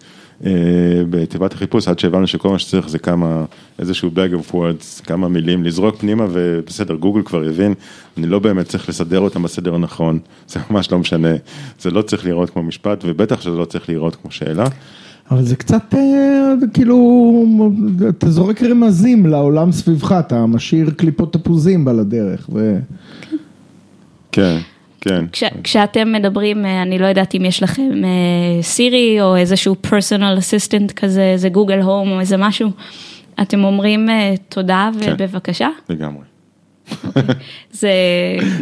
בתיבת 1.09 1.53
החיפוש, 1.53 1.87
עד 1.87 1.99
שהבנו 1.99 2.27
שכל 2.27 2.49
מה 2.49 2.59
שצריך 2.59 2.89
זה 2.89 2.99
כמה, 2.99 3.45
איזשהו 3.79 4.09
bag 4.15 4.33
of 4.33 4.53
words, 4.53 5.03
כמה 5.03 5.27
מילים, 5.27 5.63
לזרוק 5.63 5.95
פנימה 5.95 6.25
ובסדר, 6.31 6.95
גוגל 6.95 7.21
כבר 7.21 7.43
הבין, 7.43 7.73
אני 8.17 8.27
לא 8.27 8.39
באמת 8.39 8.67
צריך 8.67 8.89
לסדר 8.89 9.19
אותם 9.19 9.43
בסדר 9.43 9.75
הנכון, 9.75 10.19
זה 10.49 10.59
ממש 10.69 10.91
לא 10.91 10.99
משנה, 10.99 11.31
זה 11.79 11.91
לא 11.91 12.01
צריך 12.01 12.25
לראות 12.25 12.49
כמו 12.49 12.63
משפט, 12.63 13.03
ובטח 13.07 13.41
שזה 13.41 13.57
לא 13.57 13.65
צריך 13.65 13.89
לראות 13.89 14.15
כמו 14.15 14.31
שאלה. 14.31 14.65
אבל 15.31 15.43
זה 15.43 15.55
קצת 15.55 15.93
אה, 15.93 16.53
כאילו, 16.73 17.45
אתה 18.09 18.29
זורק 18.29 18.63
רמזים 18.63 19.25
לעולם 19.25 19.71
סביבך, 19.71 20.15
אתה 20.19 20.45
משאיר 20.45 20.89
קליפות 20.89 21.33
תפוזים 21.33 21.87
על 21.87 21.99
הדרך. 21.99 22.49
ו... 22.53 22.79
כן. 24.31 24.57
כן. 25.07 25.25
כש, 25.31 25.43
כשאתם 25.63 26.11
מדברים, 26.11 26.65
אה, 26.65 26.81
אני 26.81 26.99
לא 26.99 27.05
יודעת 27.05 27.35
אם 27.35 27.45
יש 27.45 27.63
לכם 27.63 28.01
סירי 28.61 29.19
אה, 29.19 29.23
או 29.23 29.35
איזשהו 29.35 29.75
פרסונל 29.75 30.35
אסיסטנט 30.39 30.91
כזה, 30.91 31.23
איזה 31.23 31.49
גוגל 31.49 31.79
הום 31.79 32.11
או 32.11 32.19
איזה 32.19 32.37
משהו, 32.37 32.69
אתם 33.41 33.63
אומרים 33.63 34.09
תודה 34.49 34.89
כן. 35.01 35.15
ובבקשה? 35.19 35.69
לגמרי. 35.89 36.23
אוקיי. 37.05 37.23
זה... 37.71 37.91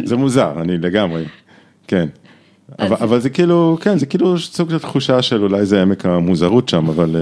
זה 0.04 0.16
מוזר, 0.16 0.52
אני 0.60 0.78
לגמרי, 0.78 1.24
כן. 1.88 2.06
אבל, 2.78 2.96
אבל 3.00 3.20
זה 3.20 3.30
כאילו, 3.30 3.78
כן, 3.80 3.98
זה 3.98 4.06
כאילו 4.06 4.38
סוג 4.38 4.70
של 4.70 4.78
תחושה 4.78 5.22
של 5.22 5.42
אולי 5.42 5.66
זה 5.66 5.82
עמק 5.82 6.06
המוזרות 6.06 6.68
שם, 6.68 6.88
אבל 6.88 7.16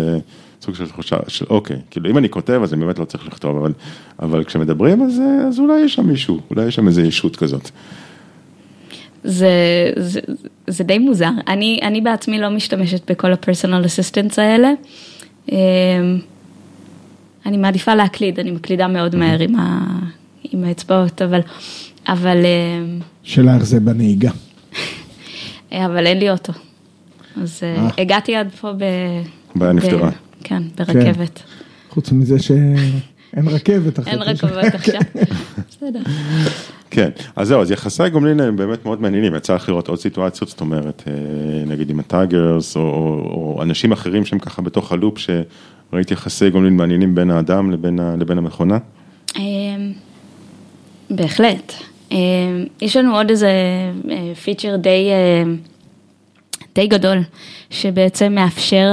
סוג 0.64 0.74
של 0.74 0.86
תחושה 0.86 1.16
של 1.28 1.44
אוקיי, 1.50 1.76
כאילו 1.90 2.10
אם 2.10 2.18
אני 2.18 2.28
כותב 2.28 2.60
אז 2.62 2.74
אני 2.74 2.84
באמת 2.84 2.98
לא 2.98 3.04
צריך 3.04 3.26
לכתוב, 3.26 3.56
אבל, 3.56 3.72
אבל 4.18 4.44
כשמדברים 4.44 5.02
אז, 5.02 5.20
אז 5.48 5.58
אולי 5.58 5.80
יש 5.80 5.94
שם 5.94 6.06
מישהו, 6.06 6.40
אולי 6.50 6.66
יש 6.66 6.74
שם 6.74 6.86
איזה 6.86 7.02
ישות 7.02 7.36
כזאת. 7.36 7.70
זה, 9.24 9.50
זה, 9.96 10.20
זה 10.66 10.84
די 10.84 10.98
מוזר, 10.98 11.30
אני, 11.48 11.80
אני 11.82 12.00
בעצמי 12.00 12.38
לא 12.38 12.50
משתמשת 12.50 13.10
בכל 13.10 13.32
הפרסונל 13.32 13.86
אסיסטנס 13.86 14.38
האלה. 14.38 14.72
אמ, 15.52 15.56
אני 17.46 17.56
מעדיפה 17.56 17.94
להקליד, 17.94 18.40
אני 18.40 18.50
מקלידה 18.50 18.88
מאוד 18.88 19.16
מהר 19.16 19.40
עם, 19.40 19.56
ה, 19.56 19.80
עם 20.52 20.64
האצבעות, 20.64 21.22
אבל, 21.22 21.40
אבל... 22.08 22.36
אמ, 22.36 22.98
שאלה 23.22 23.54
איך 23.54 23.64
זה 23.64 23.80
בנהיגה. 23.80 24.30
אבל 25.86 26.06
אין 26.06 26.18
לי 26.18 26.30
אוטו. 26.30 26.52
אז 27.42 27.60
אה, 27.62 27.76
אה. 27.76 27.88
הגעתי 27.98 28.36
עד 28.36 28.48
פה 28.60 28.72
ב... 28.72 28.84
בעיה 29.54 29.72
נפתרה. 29.72 30.10
כן, 30.44 30.62
ברכבת. 30.76 31.42
חוץ 31.90 32.12
מזה 32.12 32.36
שאין 33.34 33.48
רכבת 33.48 33.98
עכשיו. 33.98 34.12
אין 34.12 34.22
רכבת 34.22 34.74
עכשיו, 34.80 35.00
בסדר. 35.68 36.00
כן, 36.90 37.10
אז 37.36 37.48
זהו, 37.48 37.60
אז 37.60 37.70
יחסי 37.70 38.02
הגומלין 38.02 38.40
הם 38.40 38.56
באמת 38.56 38.84
מאוד 38.84 39.00
מעניינים, 39.00 39.34
יצא 39.34 39.54
לך 39.54 39.68
לראות 39.68 39.88
עוד 39.88 39.98
סיטואציות, 39.98 40.50
זאת 40.50 40.60
אומרת, 40.60 41.02
אה, 41.06 41.12
נגיד 41.66 41.90
עם 41.90 42.00
הטייגרס, 42.00 42.76
או, 42.76 42.82
או 42.82 43.62
אנשים 43.62 43.92
אחרים 43.92 44.24
שהם 44.24 44.38
ככה 44.38 44.62
בתוך 44.62 44.92
הלופ, 44.92 45.18
שראית 45.18 46.10
יחסי 46.10 46.50
גומלין 46.50 46.76
מעניינים 46.76 47.14
בין 47.14 47.30
האדם 47.30 47.70
לבין, 47.70 47.98
לבין 48.18 48.38
המכונה? 48.38 48.78
אמ, 49.36 49.92
בהחלט. 51.10 51.72
אה, 52.12 52.18
יש 52.80 52.96
לנו 52.96 53.16
עוד 53.16 53.30
איזה 53.30 53.50
פיצ'ר 54.44 54.72
אה, 54.72 54.76
די, 54.76 55.08
אה, 55.10 55.42
די 56.74 56.86
גדול, 56.86 57.18
שבעצם 57.70 58.34
מאפשר 58.34 58.90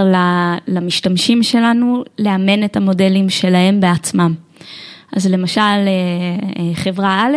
למשתמשים 0.67 1.43
שלנו 1.43 2.03
לאמן 2.19 2.63
את 2.63 2.77
המודלים 2.77 3.29
שלהם 3.29 3.79
בעצמם. 3.79 4.33
אז 5.15 5.27
למשל, 5.27 5.87
חברה 6.73 7.25
א', 7.25 7.35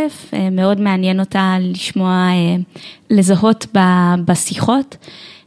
מאוד 0.52 0.80
מעניין 0.80 1.20
אותה 1.20 1.56
לשמוע, 1.60 2.28
לזהות 3.10 3.66
בשיחות 4.24 4.96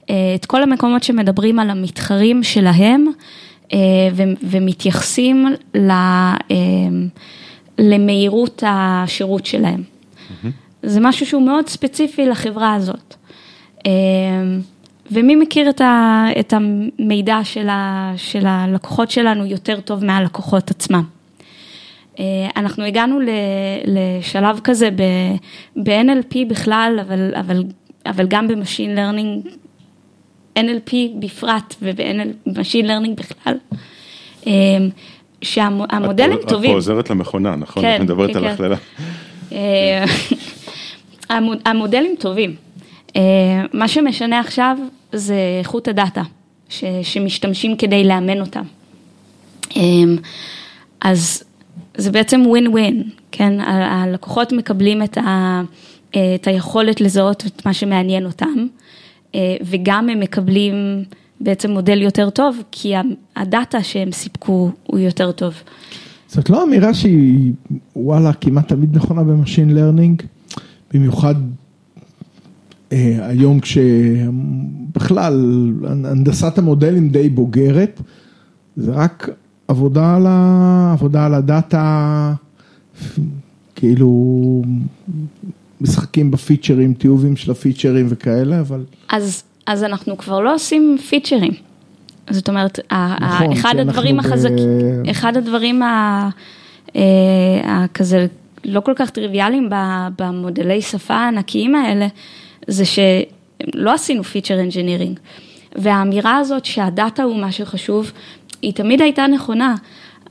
את 0.06 0.46
כל 0.46 0.64
המקומות 0.64 1.04
שמדברים 1.04 1.60
על 1.60 1.70
המתחרים 1.70 2.44
שלהם 2.44 3.06
ומתייחסים 4.44 5.48
למהירות 7.78 8.64
השירות 8.68 9.46
שלהם. 9.46 9.84
זה 10.84 11.00
משהו 11.00 11.26
שהוא 11.26 11.46
מאוד 11.46 11.68
ספציפי 11.68 12.26
לחברה 12.26 12.74
הזאת. 12.74 13.16
ומי 15.12 15.36
מכיר 15.36 15.70
את, 15.70 15.82
ה, 15.82 16.26
את 16.40 16.54
המידע 16.54 17.40
של, 17.44 17.70
ה, 17.70 18.14
של 18.18 18.46
הלקוחות 18.46 19.12
שלנו 19.12 19.46
יותר 19.46 19.80
טוב 19.80 20.06
מהלקוחות 20.06 20.72
עצמם. 20.72 21.04
אה, 22.20 22.24
אנחנו 22.58 22.84
הגענו 22.84 23.20
לשלב 23.86 24.60
כזה 24.64 24.90
ב-NLP 25.76 26.36
בכלל, 26.48 27.00
אבל, 27.08 27.32
אבל, 27.40 27.64
אבל 28.06 28.28
גם 28.28 28.48
ב 28.48 28.54
machine 28.54 28.96
learning 28.96 29.48
ב-NLP 30.56 30.94
בפרט 31.20 31.76
וב-Machine 31.82 32.86
Learning 32.86 33.16
בכלל, 33.16 33.54
אה, 34.48 34.52
שהמודלים 35.42 36.38
את 36.44 36.48
טובים. 36.50 36.70
פה 36.72 36.76
עוזרת 36.76 37.10
למכונה, 37.10 37.56
נכון? 37.56 37.84
כן, 37.84 37.96
את 37.96 38.02
מדברת 38.02 38.30
כן, 38.30 38.38
על 38.38 38.44
כן. 38.44 38.54
הכללה. 38.54 38.76
אה, 39.52 40.06
המוד- 41.38 41.62
המודלים 41.66 42.16
טובים. 42.20 42.56
מה 43.74 43.88
שמשנה 43.88 44.40
עכשיו 44.40 44.78
זה 45.18 45.36
איכות 45.60 45.88
הדאטה 45.88 46.22
ש- 46.70 46.84
שמשתמשים 47.04 47.78
כדי 47.78 48.04
לאמן 48.04 48.42
אותם. 48.42 48.64
אה, 49.78 49.82
אז 51.02 51.44
זה 51.98 52.12
בעצם 52.12 52.42
ווין 52.46 52.68
ווין, 52.68 53.04
כן? 53.32 53.60
הלקוחות 53.60 54.52
מקבלים 54.52 55.04
את, 55.04 55.18
ה, 55.18 55.62
אה, 56.16 56.36
את 56.36 56.48
היכולת 56.48 57.02
לזהות 57.02 57.46
את 57.46 57.66
מה 57.66 57.74
שמעניין 57.74 58.26
אותם, 58.26 58.68
אה, 59.36 59.56
וגם 59.62 60.10
הם 60.10 60.20
מקבלים 60.20 61.04
בעצם 61.42 61.72
מודל 61.72 62.02
יותר 62.02 62.30
טוב, 62.30 62.64
כי 62.72 62.94
ה 63.36 63.46
data 63.46 63.84
שהם 63.84 64.12
סיפקו 64.12 64.72
הוא 64.84 65.00
יותר 65.00 65.32
טוב. 65.32 65.54
זאת 66.28 66.50
לא 66.50 66.64
אמירה 66.64 66.94
שהיא 66.94 67.52
וואלה 67.96 68.34
כמעט 68.34 68.68
תמיד 68.68 68.96
נכונה 68.96 69.24
ב 69.24 69.30
machine 69.30 69.76
learning, 69.76 70.22
במיוחד 70.94 71.36
היום 72.92 73.60
כשבכלל 73.60 75.42
הנדסת 75.88 76.58
המודלים 76.58 77.10
די 77.10 77.30
בוגרת, 77.30 78.02
זה 78.76 78.92
רק 78.92 79.30
עבודה 79.68 80.16
על, 80.16 80.26
ה, 80.28 80.92
עבודה 80.94 81.26
על 81.26 81.34
ה 81.34 81.51
data, 81.51 82.34
כאילו 83.76 84.62
משחקים 85.82 86.32
בפיצ'רים, 86.32 86.94
טיובים 86.94 87.36
של 87.36 87.52
הפיצ'רים 87.52 88.06
וכאלה, 88.10 88.60
אבל 88.60 88.84
אז, 89.10 89.44
אז 89.66 89.84
אנחנו 89.84 90.18
כבר 90.18 90.40
לא 90.40 90.56
עושים 90.56 90.98
פיצ'רים. 91.10 91.54
זאת 92.30 92.50
אומרת, 92.50 92.80
נכון, 93.22 93.52
אחד 93.52 93.76
הדברים 93.80 94.16
אנחנו 94.16 94.32
ב- 94.32 94.34
החזקים, 94.34 95.04
אחד 95.12 95.38
הדברים 95.38 95.84
ה- 95.84 96.30
אה, 96.96 97.02
הכזה 97.66 98.28
לא 98.66 98.80
כל 98.80 98.94
כך 98.96 99.10
טריוויאליים 99.10 99.70
במודלי 100.20 100.82
שפה 100.82 101.14
הענקיים 101.14 101.76
האלה, 101.76 102.08
זה 102.68 102.84
שלא 102.86 103.94
עשינו 103.94 104.24
feature 104.24 104.60
engineering. 104.60 105.20
והאמירה 105.76 106.38
הזאת 106.38 106.66
שה 106.66 106.91
data 106.91 107.24
הוא 107.24 107.38
מה 107.38 107.52
שחשוב, 107.52 108.12
היא 108.62 108.74
תמיד 108.74 109.02
הייתה 109.02 109.28
נכונה, 109.28 109.76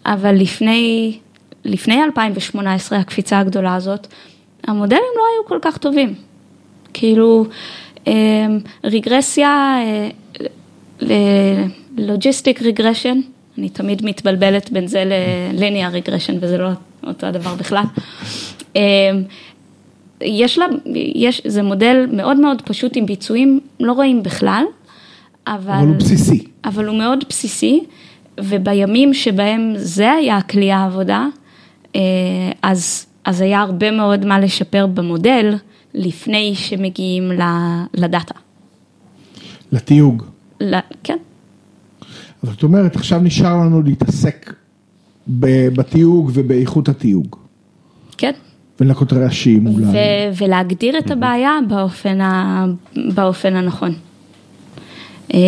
אבל 0.06 0.34
לפני, 0.34 1.18
לפני 1.64 2.04
2018, 2.04 2.98
הקפיצה 2.98 3.38
הגדולה 3.38 3.74
הזאת, 3.74 4.06
המודלים 4.64 5.02
לא 5.16 5.22
היו 5.34 5.48
כל 5.48 5.58
כך 5.62 5.78
טובים. 5.78 6.14
כאילו, 6.94 7.46
אה, 8.06 8.46
רגרסיה, 8.84 9.78
לוגיסטיק 11.98 12.62
רגרשן, 12.62 13.20
אני 13.58 13.68
תמיד 13.68 14.04
מתבלבלת 14.04 14.72
בין 14.72 14.86
זה 14.86 15.04
לליניאר 15.04 15.90
רגרשן 15.90 16.36
וזה 16.40 16.58
לא 16.58 16.68
אותו 17.06 17.26
הדבר 17.26 17.54
בכלל. 17.54 17.84
יש 20.20 20.58
לה, 20.58 20.64
יש, 21.14 21.42
זה 21.46 21.62
מודל 21.62 22.06
מאוד 22.12 22.40
מאוד 22.40 22.62
פשוט 22.62 22.92
עם 22.96 23.06
ביצועים 23.06 23.60
לא 23.80 23.92
רואים 23.92 24.22
בכלל, 24.22 24.64
אבל, 25.46 25.72
אבל 25.72 25.86
הוא 25.88 25.96
בסיסי. 25.96 26.44
אבל 26.64 26.86
הוא 26.86 26.98
מאוד 26.98 27.24
בסיסי, 27.28 27.80
ובימים 28.40 29.14
שבהם 29.14 29.72
זה 29.76 30.12
היה 30.12 30.42
כלי 30.42 30.72
העבודה, 30.72 31.26
אה, 31.96 32.00
אז, 32.62 33.06
אז 33.24 33.40
היה 33.40 33.60
הרבה 33.60 33.90
מאוד 33.90 34.24
מה 34.24 34.40
לשפר 34.40 34.86
במודל 34.86 35.54
לפני 35.94 36.54
שמגיעים 36.54 37.32
לדאטה. 37.94 38.34
לתיוג. 39.72 40.22
ל- 40.60 40.78
כן, 41.04 41.16
אבל 42.44 42.52
זאת 42.52 42.62
אומרת, 42.62 42.96
עכשיו 42.96 43.20
נשאר 43.20 43.56
לנו 43.56 43.82
להתעסק 43.82 44.52
בתיוג 45.28 46.30
ובאיכות 46.34 46.88
התיוג. 46.88 47.36
כן. 48.18 48.32
ולנקות 48.80 49.12
רעשים 49.12 49.66
אולי. 49.66 49.84
ו- 49.84 50.44
ולהגדיר 50.44 50.98
את 50.98 51.10
הבעיה 51.10 51.52
באופן, 51.68 52.20
ה- 52.20 52.66
באופן 53.14 53.56
הנכון. 53.56 53.92
אה, 55.34 55.38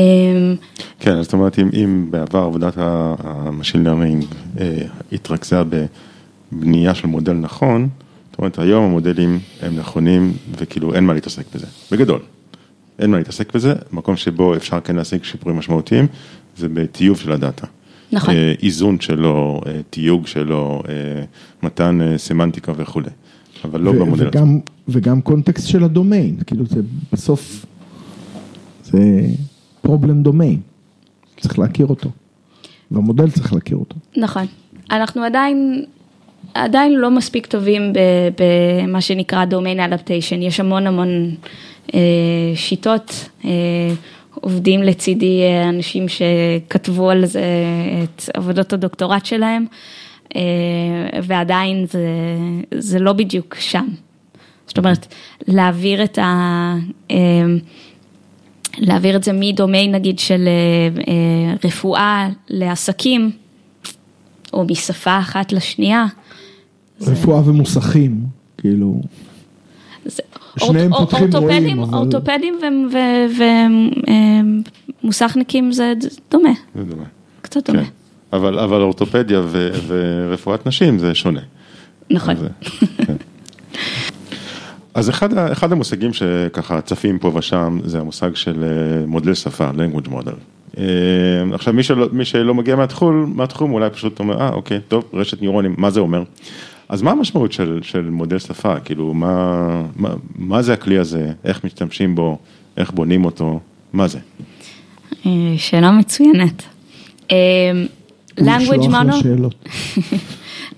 כן, 1.00 1.16
אז 1.16 1.24
זאת 1.24 1.32
אומרת, 1.32 1.58
אם, 1.58 1.70
אם 1.82 2.06
בעבר 2.10 2.38
עבודת 2.38 2.74
ה 2.76 2.90
machine 2.90 3.84
learning 3.84 4.24
אה, 4.60 4.78
התרכזה 5.12 5.62
בבנייה 6.52 6.94
של 6.94 7.06
מודל 7.06 7.32
נכון, 7.32 7.88
זאת 8.30 8.38
אומרת, 8.38 8.58
היום 8.58 8.84
המודלים 8.84 9.38
הם 9.62 9.76
נכונים 9.76 10.32
וכאילו 10.58 10.94
אין 10.94 11.04
מה 11.06 11.12
להתעסק 11.14 11.44
בזה, 11.54 11.66
בגדול. 11.92 12.20
אין 12.98 13.10
מה 13.10 13.18
להתעסק 13.18 13.54
בזה, 13.54 13.74
מקום 13.92 14.16
שבו 14.16 14.56
אפשר 14.56 14.80
כן 14.80 14.96
להשיג 14.96 15.24
שיפורים 15.24 15.58
משמעותיים, 15.58 16.06
זה 16.56 16.68
בטיוב 16.68 17.18
של 17.18 17.32
ה 17.32 17.38
data. 17.38 17.66
נכון. 18.12 18.34
אה, 18.34 18.52
איזון 18.62 19.00
שלו, 19.00 19.60
אה, 19.66 19.72
תיוג 19.90 20.26
שלו, 20.26 20.82
מתן 21.62 21.98
סמנטיקה 22.16 22.72
וכולי, 22.76 23.10
אבל 23.64 23.80
לא 23.80 23.92
במודל 23.92 24.28
עצמו. 24.28 24.40
וגם, 24.40 24.58
וגם 24.88 25.20
קונטקסט 25.20 25.68
של 25.68 25.84
הדומיין, 25.84 26.36
כאילו 26.46 26.66
זה 26.66 26.80
בסוף, 27.12 27.66
זה 28.84 28.98
פרובלם 29.80 30.22
דומיין, 30.22 30.60
צריך 31.40 31.58
להכיר 31.58 31.86
אותו, 31.86 32.10
והמודל 32.90 33.30
צריך 33.30 33.52
להכיר 33.52 33.76
אותו. 33.76 33.96
נכון. 34.16 34.46
אנחנו 34.90 35.22
עדיין, 35.24 35.84
עדיין 36.54 36.92
לא 36.92 37.10
מספיק 37.10 37.46
טובים 37.46 37.92
ב- 37.92 38.42
במה 38.42 39.00
שנקרא 39.00 39.44
domain 39.50 39.90
adaptation, 39.90 40.36
יש 40.40 40.60
המון 40.60 40.86
המון 40.86 41.34
אה, 41.94 42.00
שיטות, 42.54 43.28
אה, 43.44 43.50
עובדים 44.34 44.82
לצידי 44.82 45.42
אה, 45.42 45.68
אנשים 45.68 46.06
שכתבו 46.08 47.10
על 47.10 47.26
זה 47.26 47.42
את 48.04 48.30
עבודות 48.34 48.72
הדוקטורט 48.72 49.26
שלהם, 49.26 49.66
ועדיין 51.22 51.86
זה, 51.90 52.06
זה 52.78 52.98
לא 52.98 53.12
בדיוק 53.12 53.54
שם. 53.54 53.86
זאת 54.66 54.78
אומרת, 54.78 55.14
להעביר 55.48 56.04
את 56.04 56.18
ה... 56.18 56.24
אה, 57.10 57.16
להעביר 58.78 59.16
את 59.16 59.24
זה 59.24 59.32
מדומיין 59.32 59.94
נגיד 59.94 60.18
של 60.18 60.48
אה, 60.48 61.02
אה, 61.08 61.54
רפואה 61.64 62.28
לעסקים, 62.48 63.30
או 64.52 64.64
משפה 64.64 65.18
אחת 65.18 65.52
לשנייה. 65.52 66.06
רפואה 67.00 67.48
ומוסכים, 67.48 68.20
כאילו, 68.58 69.00
זה- 70.04 70.22
שניהם 70.58 70.92
אורט- 70.92 71.10
פותחים 71.10 71.22
אורתופדים- 71.34 71.78
רואים, 71.78 71.80
אבל- 71.80 71.98
אורתופדים 71.98 72.58
ומוסכניקים 75.04 75.72
זה 75.72 75.92
דומה, 76.30 76.50
זה 76.74 76.84
דומה. 76.84 77.04
קצת 77.42 77.70
דומה. 77.70 77.84
כן. 77.84 77.90
אבל, 78.32 78.58
אבל 78.58 78.80
אורתופדיה 78.80 79.40
ו, 79.44 79.70
ורפואת 79.86 80.66
נשים 80.66 80.98
זה 80.98 81.14
שונה. 81.14 81.40
נכון. 82.10 82.36
אז, 82.36 82.46
כן. 83.06 83.14
אז 84.94 85.10
אחד, 85.10 85.38
אחד 85.38 85.72
המושגים 85.72 86.12
שככה 86.12 86.80
צפים 86.80 87.18
פה 87.18 87.32
ושם 87.34 87.78
זה 87.84 88.00
המושג 88.00 88.34
של 88.34 88.64
אה, 88.64 89.06
מודל 89.06 89.34
שפה, 89.34 89.70
language 89.70 90.08
model. 90.08 90.34
אה, 90.78 90.84
עכשיו 91.52 91.74
מי 91.74 91.82
שלא, 91.82 92.08
מי 92.12 92.24
שלא 92.24 92.54
מגיע 92.54 92.76
מהתחום, 92.76 93.32
מהתחום 93.36 93.72
אולי 93.72 93.90
פשוט 93.90 94.20
אומר, 94.20 94.40
אה 94.40 94.48
אוקיי, 94.48 94.80
טוב, 94.88 95.04
רשת 95.12 95.42
ניורונים, 95.42 95.74
מה 95.78 95.90
זה 95.90 96.00
אומר? 96.00 96.22
אז 96.88 97.02
מה 97.02 97.10
המשמעות 97.10 97.52
של, 97.52 97.80
של 97.82 98.10
מודל 98.10 98.38
שפה? 98.38 98.80
כאילו, 98.80 99.14
מה, 99.14 99.82
מה, 99.96 100.08
מה 100.36 100.62
זה 100.62 100.72
הכלי 100.72 100.98
הזה? 100.98 101.32
איך 101.44 101.64
משתמשים 101.64 102.14
בו? 102.14 102.38
איך 102.76 102.90
בונים 102.90 103.24
אותו? 103.24 103.60
מה 103.92 104.08
זה? 104.08 104.18
אה, 105.26 105.30
שאלה 105.56 105.90
מצוינת. 105.90 106.62
Language 108.38 108.88
model. 108.88 109.70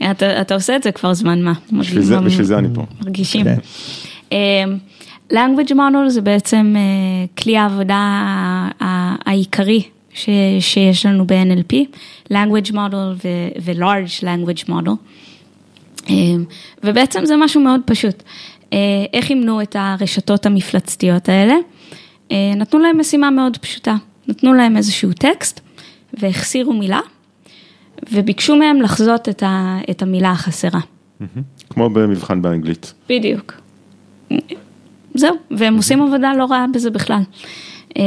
אתה, 0.11 0.41
אתה 0.41 0.55
עושה 0.55 0.77
את 0.77 0.83
זה 0.83 0.93
כבר 0.93 1.15
זמן 1.15 1.43
מה. 1.43 1.53
בשביל 1.73 2.03
זה, 2.03 2.21
בשביל 2.21 2.45
זה 2.47 2.59
אני 2.59 2.69
פה. 2.75 2.85
מרגישים. 3.05 3.45
כן. 3.45 3.59
אה, 4.33 4.65
language 5.33 5.71
model 5.73 6.09
זה 6.09 6.21
בעצם 6.21 6.75
אה, 6.77 6.83
כלי 7.43 7.57
העבודה 7.57 7.99
העיקרי 9.27 9.83
ש- 10.15 10.29
שיש 10.61 11.07
לנו 11.07 11.27
ב-NLP, 11.27 11.75
language 12.33 12.71
model 12.73 12.95
ו- 13.25 13.49
ו-large 13.63 14.23
language 14.25 14.69
model. 14.69 14.91
אה, 16.11 16.15
ובעצם 16.85 17.25
זה 17.25 17.37
משהו 17.37 17.61
מאוד 17.61 17.81
פשוט. 17.87 18.23
אה, 18.73 18.79
איך 19.13 19.31
אימנו 19.31 19.63
את 19.63 19.77
הרשתות 19.79 20.47
המפלצתיות 20.47 21.29
האלה? 21.29 21.55
אה, 22.33 22.53
נתנו 22.57 22.81
להם 22.81 23.01
משימה 23.01 23.31
מאוד 23.31 23.57
פשוטה, 23.57 23.95
נתנו 24.29 24.55
להם 24.55 24.77
איזשהו 24.77 25.13
טקסט 25.13 25.61
והחסירו 26.21 26.73
מילה, 26.73 27.01
וביקשו 28.13 28.57
מהם 28.57 28.83
לחזות 28.83 29.29
את, 29.29 29.43
ה- 29.43 29.79
את 29.91 30.03
המילה 30.03 30.31
החסרה. 30.31 30.81
כמו 31.71 31.91
במבחן 31.91 32.43
באנגלית. 32.43 32.95
בדיוק. 33.09 33.61
זהו, 35.15 35.37
והם 35.51 35.77
עושים 35.77 36.03
עבודה 36.03 36.33
לא 36.39 36.45
רעה 36.45 36.67
בזה 36.75 36.91
בכלל. 36.91 37.23
אה, 37.97 38.03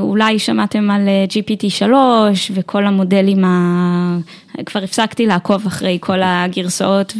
אולי 0.00 0.38
שמעתם 0.38 0.90
על 0.90 1.08
אה, 1.08 1.24
GPT-3 1.28 1.92
וכל 2.54 2.86
המודלים, 2.86 3.44
ה... 3.44 4.18
כבר 4.66 4.82
הפסקתי 4.82 5.26
לעקוב 5.26 5.66
אחרי 5.66 5.98
כל 6.00 6.18
הגרסאות 6.22 7.12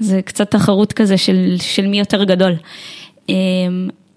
וזה 0.00 0.22
קצת 0.22 0.50
תחרות 0.50 0.92
כזה 0.92 1.16
של, 1.18 1.54
של 1.60 1.86
מי 1.86 1.98
יותר 1.98 2.24
גדול. 2.24 2.52
אה, 3.30 3.34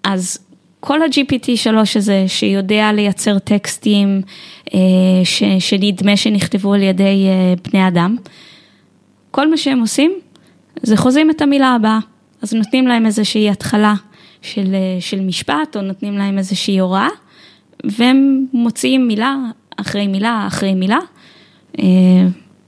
אז 0.04 0.38
כל 0.84 1.02
ה-GPT3 1.02 1.76
הזה 1.96 2.24
שיודע 2.26 2.92
לייצר 2.92 3.38
טקסטים 3.38 4.22
אה, 4.74 4.78
ש, 5.24 5.42
שנדמה 5.58 6.16
שנכתבו 6.16 6.74
על 6.74 6.82
ידי 6.82 7.26
אה, 7.28 7.54
בני 7.70 7.88
אדם, 7.88 8.16
כל 9.30 9.50
מה 9.50 9.56
שהם 9.56 9.80
עושים 9.80 10.12
זה 10.82 10.96
חוזים 10.96 11.30
את 11.30 11.42
המילה 11.42 11.74
הבאה. 11.74 11.98
אז 12.42 12.54
נותנים 12.54 12.86
להם 12.86 13.06
איזושהי 13.06 13.50
התחלה 13.50 13.94
של, 14.42 14.74
אה, 14.74 15.00
של 15.00 15.20
משפט, 15.20 15.76
או 15.76 15.80
נותנים 15.80 16.18
להם 16.18 16.38
איזושהי 16.38 16.78
הוראה, 16.78 17.08
והם 17.84 18.46
מוציאים 18.52 19.08
מילה 19.08 19.36
אחרי 19.76 20.06
מילה 20.06 20.44
אחרי 20.46 20.74
מילה, 20.74 20.98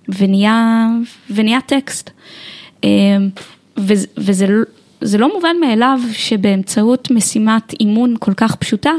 ונהיה, 0.09 0.87
ונהיה 1.31 1.61
טקסט. 1.61 2.11
וזה, 3.77 4.07
וזה 4.17 4.47
זה 5.01 5.19
לא 5.19 5.35
מובן 5.35 5.57
מאליו 5.61 5.99
שבאמצעות 6.13 7.11
משימת 7.11 7.73
אימון 7.81 8.15
כל 8.21 8.35
כך 8.35 8.57
פשוטה, 8.57 8.93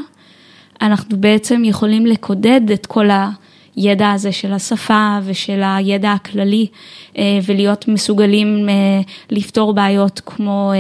אנחנו 0.82 1.18
בעצם 1.18 1.62
יכולים 1.66 2.06
לקודד 2.06 2.72
את 2.74 2.86
כל 2.86 3.08
הידע 3.76 4.12
הזה 4.12 4.32
של 4.32 4.54
השפה 4.54 5.20
ושל 5.26 5.62
הידע 5.64 6.12
הכללי 6.12 6.68
ולהיות 7.18 7.88
מסוגלים 7.88 8.68
לפתור 9.30 9.74
בעיות 9.74 10.22
כמו 10.26 10.72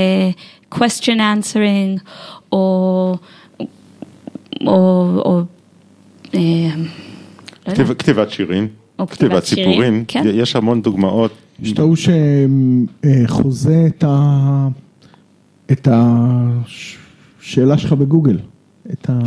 question 0.76 1.18
answering, 1.18 2.00
או... 2.52 3.16
או, 4.68 5.06
או 5.26 5.42
אה, 6.34 6.40
לא 7.68 7.74
כתיב, 7.74 7.94
כתיבת 7.94 8.32
שירים, 8.32 8.68
או 9.00 9.08
כתיבת 9.08 9.46
סיפורים, 9.46 10.06
כן. 10.08 10.24
יש 10.34 10.56
המון 10.56 10.82
דוגמאות. 10.82 11.32
יש 11.62 11.74
ההוא 11.78 11.96
שחוזה 13.26 13.88
את, 13.88 14.04
ה... 14.08 14.68
את 15.72 15.88
השאלה 15.92 17.78
שלך 17.78 17.94
בגוגל. 17.94 18.38
את 18.94 19.10
ה... 19.10 19.20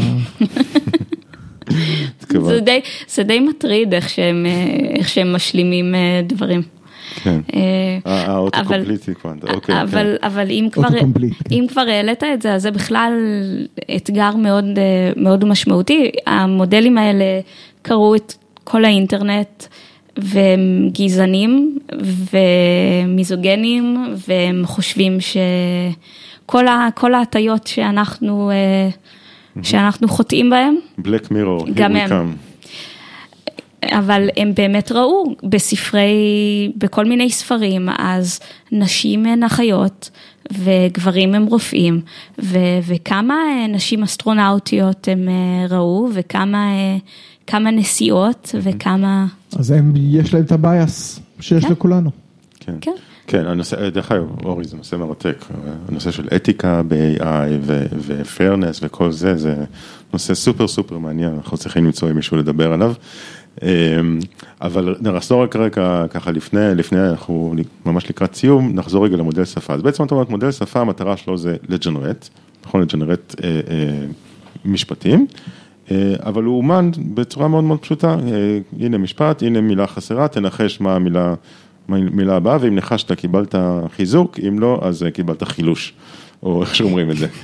זה, 2.29 2.61
די, 2.61 2.81
זה 3.09 3.23
די 3.23 3.41
מטריד 3.41 3.95
איך 3.95 4.09
שהם, 4.09 4.47
אה, 4.47 4.97
איך 4.97 5.09
שהם 5.09 5.33
משלימים 5.33 5.95
אה, 5.95 6.21
דברים. 6.27 6.63
כן, 7.15 7.41
אה, 7.55 7.99
האוטוקומפליטי 8.05 9.15
כבר, 9.15 9.33
אוקיי. 9.55 9.75
כן. 9.91 10.17
אבל 10.23 10.51
אם 10.51 10.69
כבר, 10.73 10.89
כן. 10.89 11.07
אם 11.51 11.67
כבר 11.69 11.81
העלית 11.81 12.25
את 12.25 12.43
זה, 12.43 12.55
אז 12.55 12.63
זה 12.63 12.71
בכלל 12.71 13.13
אתגר 13.97 14.37
מאוד, 14.37 14.65
אה, 14.65 15.13
מאוד 15.17 15.45
משמעותי. 15.45 16.11
המודלים 16.27 16.99
האלה 16.99 17.41
קראו 17.83 18.15
את 18.15 18.35
כל 18.65 18.85
האינטרנט. 18.85 19.65
והם 20.19 20.91
גזענים 20.93 21.79
ומיזוגנים 23.05 24.15
והם 24.29 24.63
חושבים 24.67 25.19
שכל 25.21 26.67
ההטיות 27.15 27.67
שאנחנו, 27.67 28.51
אה, 28.51 28.89
שאנחנו 29.63 30.09
חוטאים 30.09 30.51
בהם, 30.51 30.77
בלק 30.99 31.31
מירור, 31.31 31.67
גם 31.75 31.97
הם. 31.97 32.37
אבל 33.85 34.29
הם 34.37 34.53
באמת 34.55 34.93
ראו 34.93 35.35
בספרי, 35.43 36.13
בכל 36.77 37.05
מיני 37.05 37.31
ספרים, 37.31 37.89
אז 37.99 38.41
נשים 38.73 39.27
הן 39.27 39.43
אחיות 39.43 40.11
וגברים 40.53 41.35
הם 41.35 41.47
רופאים, 41.47 42.01
ו, 42.43 42.59
וכמה 42.87 43.35
אה, 43.35 43.67
נשים 43.67 44.03
אסטרונאוטיות 44.03 45.09
הם 45.09 45.29
אה, 45.29 45.77
ראו, 45.77 46.09
וכמה 46.13 46.73
כמה 47.49 47.71
נסיעות, 47.71 48.55
וכמה... 48.63 49.27
אז 49.59 49.71
הם, 49.71 49.93
יש 49.97 50.35
להם 50.35 50.45
את 50.45 50.53
הבייס 50.53 51.21
שיש 51.41 51.65
כן. 51.65 51.73
לכולנו. 51.73 52.11
כן. 52.61 52.75
כן. 52.81 52.93
כן, 53.27 53.47
הנושא, 53.47 53.89
דרך 53.89 54.13
אגב, 54.13 54.45
אורי, 54.45 54.65
זה 54.65 54.77
נושא 54.77 54.97
מרתק, 54.97 55.45
הנושא 55.89 56.11
של 56.11 56.29
אתיקה 56.37 56.83
ב-AI 56.89 57.25
ו-fairness 57.61 58.79
וכל 58.83 59.13
זה, 59.13 59.37
זה 59.37 59.55
נושא 60.13 60.35
סופר 60.35 60.69
סופר 60.69 60.99
מעניין, 60.99 61.35
אנחנו 61.35 61.57
צריכים 61.57 61.85
למצוא 61.85 62.09
עם 62.09 62.17
מישהו 62.17 62.37
לדבר 62.37 62.73
עליו. 62.73 62.93
אמ, 63.63 64.19
אבל 64.61 64.97
נחזור 65.01 65.43
רק 65.43 65.57
רגע 65.57 66.05
ככה 66.11 66.31
לפני, 66.31 66.75
לפני 66.75 67.01
אנחנו 67.01 67.55
ממש 67.87 68.11
לקראת 68.11 68.35
סיום, 68.35 68.71
נחזור 68.75 69.05
רגע 69.05 69.17
למודל 69.17 69.45
שפה. 69.45 69.75
אז 69.75 69.83
בעצם 69.83 70.05
אתה 70.05 70.15
אומר, 70.15 70.27
מודל 70.29 70.51
שפה 70.51 70.81
המטרה 70.81 71.17
שלו 71.17 71.39
זה 71.39 71.57
לג'נרט, 71.69 72.29
נכון? 72.67 72.81
לג'נרט 72.83 73.35
אה, 73.45 73.49
אה, 73.49 74.07
משפטים, 74.65 75.27
אבל 76.23 76.45
הוא 76.45 76.57
אומן 76.59 76.91
בצורה 77.15 77.49
מאוד 77.49 77.65
מאוד 77.65 77.79
פשוטה, 77.79 78.17
אה, 78.33 78.59
הנה 78.81 78.99
משפט, 78.99 79.43
הנה 79.43 79.61
מילה 79.61 79.87
חסרה, 79.87 80.29
תנחש 80.29 80.81
מה 80.81 80.97
המילה, 80.97 81.35
המילה 81.89 82.37
הבאה, 82.37 82.57
ואם 82.61 82.75
נחשת 82.75 83.13
קיבלת 83.13 83.55
חיזוק, 83.97 84.39
אם 84.49 84.59
לא, 84.59 84.81
אז 84.83 85.03
אה, 85.03 85.11
קיבלת 85.11 85.43
חילוש, 85.43 85.93
או 86.43 86.63
איך 86.63 86.75
שאומרים 86.75 87.11
את 87.11 87.17
זה. 87.17 87.27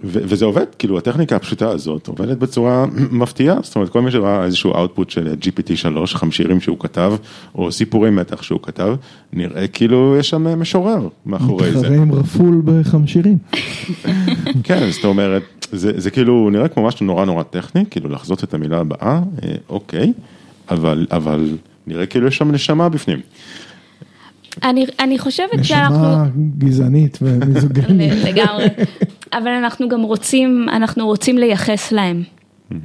וזה 0.00 0.44
עובד, 0.44 0.64
כאילו 0.78 0.98
הטכניקה 0.98 1.36
הפשוטה 1.36 1.68
הזאת 1.68 2.06
עובדת 2.06 2.38
בצורה 2.38 2.86
מפתיעה, 3.20 3.56
זאת 3.62 3.76
אומרת 3.76 3.88
כל 3.88 4.02
מי 4.02 4.10
שראה 4.10 4.44
איזשהו 4.44 4.72
output 4.72 5.08
של 5.08 5.34
GPT-3, 5.40 6.06
חמשירים 6.06 6.60
שהוא 6.60 6.78
כתב, 6.78 7.12
או 7.54 7.72
סיפורים 7.72 8.16
מתח 8.16 8.42
שהוא 8.42 8.60
כתב, 8.62 8.96
נראה 9.32 9.68
כאילו 9.68 10.16
יש 10.18 10.30
שם 10.30 10.60
משורר 10.60 11.08
מאחורי 11.26 11.72
זה. 11.72 11.78
מתחרה 11.78 11.96
עם 11.96 12.12
רפול 12.12 12.62
בחמשירים. 12.64 13.38
כן, 14.64 14.90
זאת 14.90 15.04
אומרת, 15.04 15.42
זה, 15.72 15.92
זה 15.96 16.10
כאילו 16.10 16.50
נראה 16.52 16.68
כמו 16.68 16.86
משהו 16.86 17.06
נורא 17.06 17.24
נורא 17.24 17.42
טכני, 17.42 17.84
כאילו 17.90 18.10
לחזות 18.10 18.44
את 18.44 18.54
המילה 18.54 18.78
הבאה, 18.78 19.20
אה, 19.42 19.54
אוקיי, 19.68 20.12
אבל, 20.70 21.06
אבל 21.10 21.56
נראה 21.86 22.06
כאילו 22.06 22.26
יש 22.26 22.36
שם 22.36 22.52
נשמה 22.52 22.88
בפנים. 22.88 23.20
אני, 24.64 24.86
אני 25.00 25.18
חושבת 25.18 25.64
שאנחנו... 25.64 25.96
נשמה 25.96 26.26
גזענית 26.58 27.18
ומיזוגנית. 27.22 28.12
לגמרי. 28.28 28.66
אבל 29.32 29.48
אנחנו 29.48 29.88
גם 29.88 30.02
רוצים, 30.02 30.66
אנחנו 30.72 31.06
רוצים 31.06 31.38
לייחס 31.38 31.92
להם. 31.92 32.22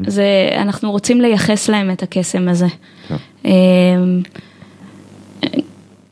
זה, 0.08 0.50
אנחנו 0.58 0.92
רוצים 0.92 1.22
לייחס 1.22 1.70
להם 1.70 1.92
את 1.92 2.04
הקסם 2.04 2.48
הזה. 2.50 2.68
כן. 3.08 3.16
אמ, 3.46 4.22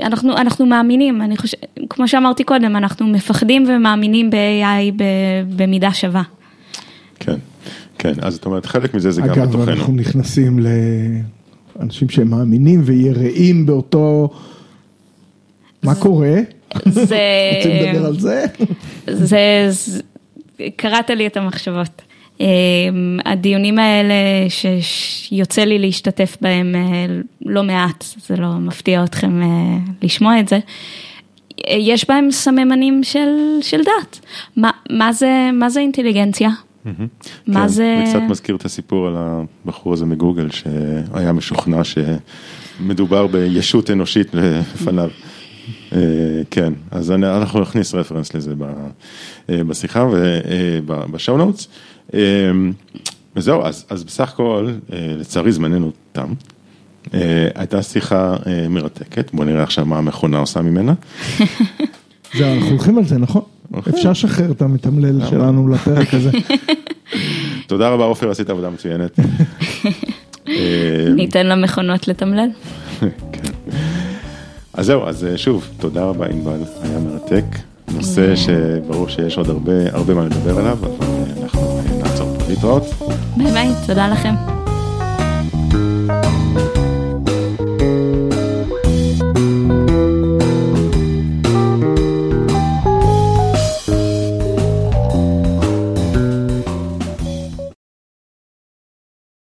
אנחנו, 0.01 0.37
אנחנו 0.37 0.65
מאמינים, 0.65 1.21
אני 1.21 1.37
חושב, 1.37 1.57
כמו 1.89 2.07
שאמרתי 2.07 2.43
קודם, 2.43 2.75
אנחנו 2.75 3.07
מפחדים 3.07 3.65
ומאמינים 3.69 4.29
ב-AI 4.29 5.03
במידה 5.55 5.93
שווה. 5.93 6.23
כן, 7.19 7.35
כן, 7.97 8.13
אז 8.21 8.33
זאת 8.33 8.45
אומרת, 8.45 8.65
חלק 8.65 8.93
מזה 8.93 9.11
זה 9.11 9.23
אגב, 9.23 9.35
גם 9.35 9.41
בתוכנו. 9.41 9.63
אגב, 9.63 9.69
אנחנו 9.69 9.93
נכנסים 9.93 10.59
לאנשים 11.79 12.09
שהם 12.09 12.29
מאמינים 12.29 12.81
ויראים 12.85 13.65
באותו... 13.65 14.29
מה 15.83 15.95
קורה? 15.95 16.35
זה... 16.85 17.17
רוצים 17.55 17.71
לדבר 17.75 18.05
על 18.05 18.19
זה? 18.19 18.45
זה... 19.07 19.69
קראת 20.75 21.09
לי 21.09 21.27
את 21.27 21.37
המחשבות. 21.37 22.01
אמ, 22.39 23.19
הדיונים 23.25 23.79
האלה 23.79 24.13
שיוצא 24.81 25.63
לי 25.63 25.79
להשתתף 25.79 26.37
בהם 26.41 26.75
אה, 26.75 27.05
לא 27.45 27.63
מעט, 27.63 28.05
זה 28.27 28.35
לא 28.35 28.53
מפתיע 28.53 29.03
אתכם 29.03 29.41
אה, 29.41 29.77
לשמוע 30.01 30.39
את 30.39 30.47
זה, 30.47 30.59
יש 31.67 32.07
בהם 32.09 32.31
סממנים 32.31 33.03
של, 33.03 33.29
של 33.61 33.77
דת. 33.77 34.19
מה, 34.57 34.71
מה, 34.89 35.13
זה, 35.13 35.49
מה 35.53 35.69
זה 35.69 35.79
אינטליגנציה? 35.79 36.49
מה 37.47 37.61
כן, 37.61 37.67
זה... 37.67 38.01
זה 38.05 38.09
קצת 38.09 38.21
מזכיר 38.29 38.55
את 38.55 38.65
הסיפור 38.65 39.07
על 39.07 39.15
הבחור 39.17 39.93
הזה 39.93 40.05
מגוגל 40.05 40.49
שהיה 40.49 41.33
משוכנע 41.33 41.81
שמדובר 41.83 43.27
בישות 43.27 43.89
אנושית 43.89 44.27
לפניו. 44.33 45.09
אה, 45.93 45.99
כן, 46.51 46.73
אז 46.91 47.11
אנחנו 47.11 47.59
נכניס 47.59 47.95
רפרנס 47.95 48.33
לזה 48.33 48.53
אה, 49.49 49.63
בשיחה 49.63 50.07
ובשואו 50.85 51.37
נוטס. 51.37 51.67
אה, 52.13 52.19
וזהו, 53.35 53.65
אז, 53.65 53.85
אז 53.89 54.03
בסך 54.03 54.29
הכל, 54.33 54.71
לצערי 54.89 55.51
זמננו 55.51 55.91
תם. 56.11 56.33
הייתה 57.55 57.83
שיחה 57.83 58.35
מרתקת, 58.69 59.33
בוא 59.33 59.45
נראה 59.45 59.63
עכשיו 59.63 59.85
מה 59.85 59.97
המכונה 59.97 60.39
עושה 60.39 60.61
ממנה. 60.61 60.93
זהו, 62.37 62.53
אנחנו 62.53 62.69
הולכים 62.69 62.97
על 62.97 63.05
זה, 63.05 63.17
נכון? 63.17 63.41
אפשר 63.89 64.11
לשחרר 64.11 64.51
את 64.51 64.61
המתמלל 64.61 65.25
שלנו 65.29 65.67
לפרק 65.67 66.13
הזה. 66.13 66.31
תודה 67.67 67.89
רבה 67.89 68.03
עופר, 68.03 68.31
עשית 68.31 68.49
עבודה 68.49 68.69
מצוינת. 68.69 69.19
ניתן 71.15 71.47
למכונות 71.47 72.07
לתמלל. 72.07 72.49
אז 74.79 74.85
זהו, 74.85 75.07
אז 75.07 75.25
אה, 75.25 75.37
שוב, 75.37 75.69
תודה 75.79 76.03
רבה 76.03 76.25
ענבל, 76.25 76.59
היה 76.81 76.99
מרתק. 76.99 77.43
נושא 77.93 78.35
שברור 78.35 79.09
שיש 79.09 79.37
עוד 79.37 79.49
הרבה, 79.49 79.73
הרבה 79.91 80.13
מה 80.13 80.25
לדבר 80.25 80.59
עליו, 80.59 80.77
אבל 80.81 81.05
אה, 81.05 81.43
אנחנו 81.43 81.61
אה, 81.61 82.03
נעצור 82.03 82.37
פה 82.39 82.45
להתראות. 82.49 82.83
ביי 83.37 83.51
ביי, 83.51 83.69
תודה 83.87 84.07
לכם. 84.07 84.58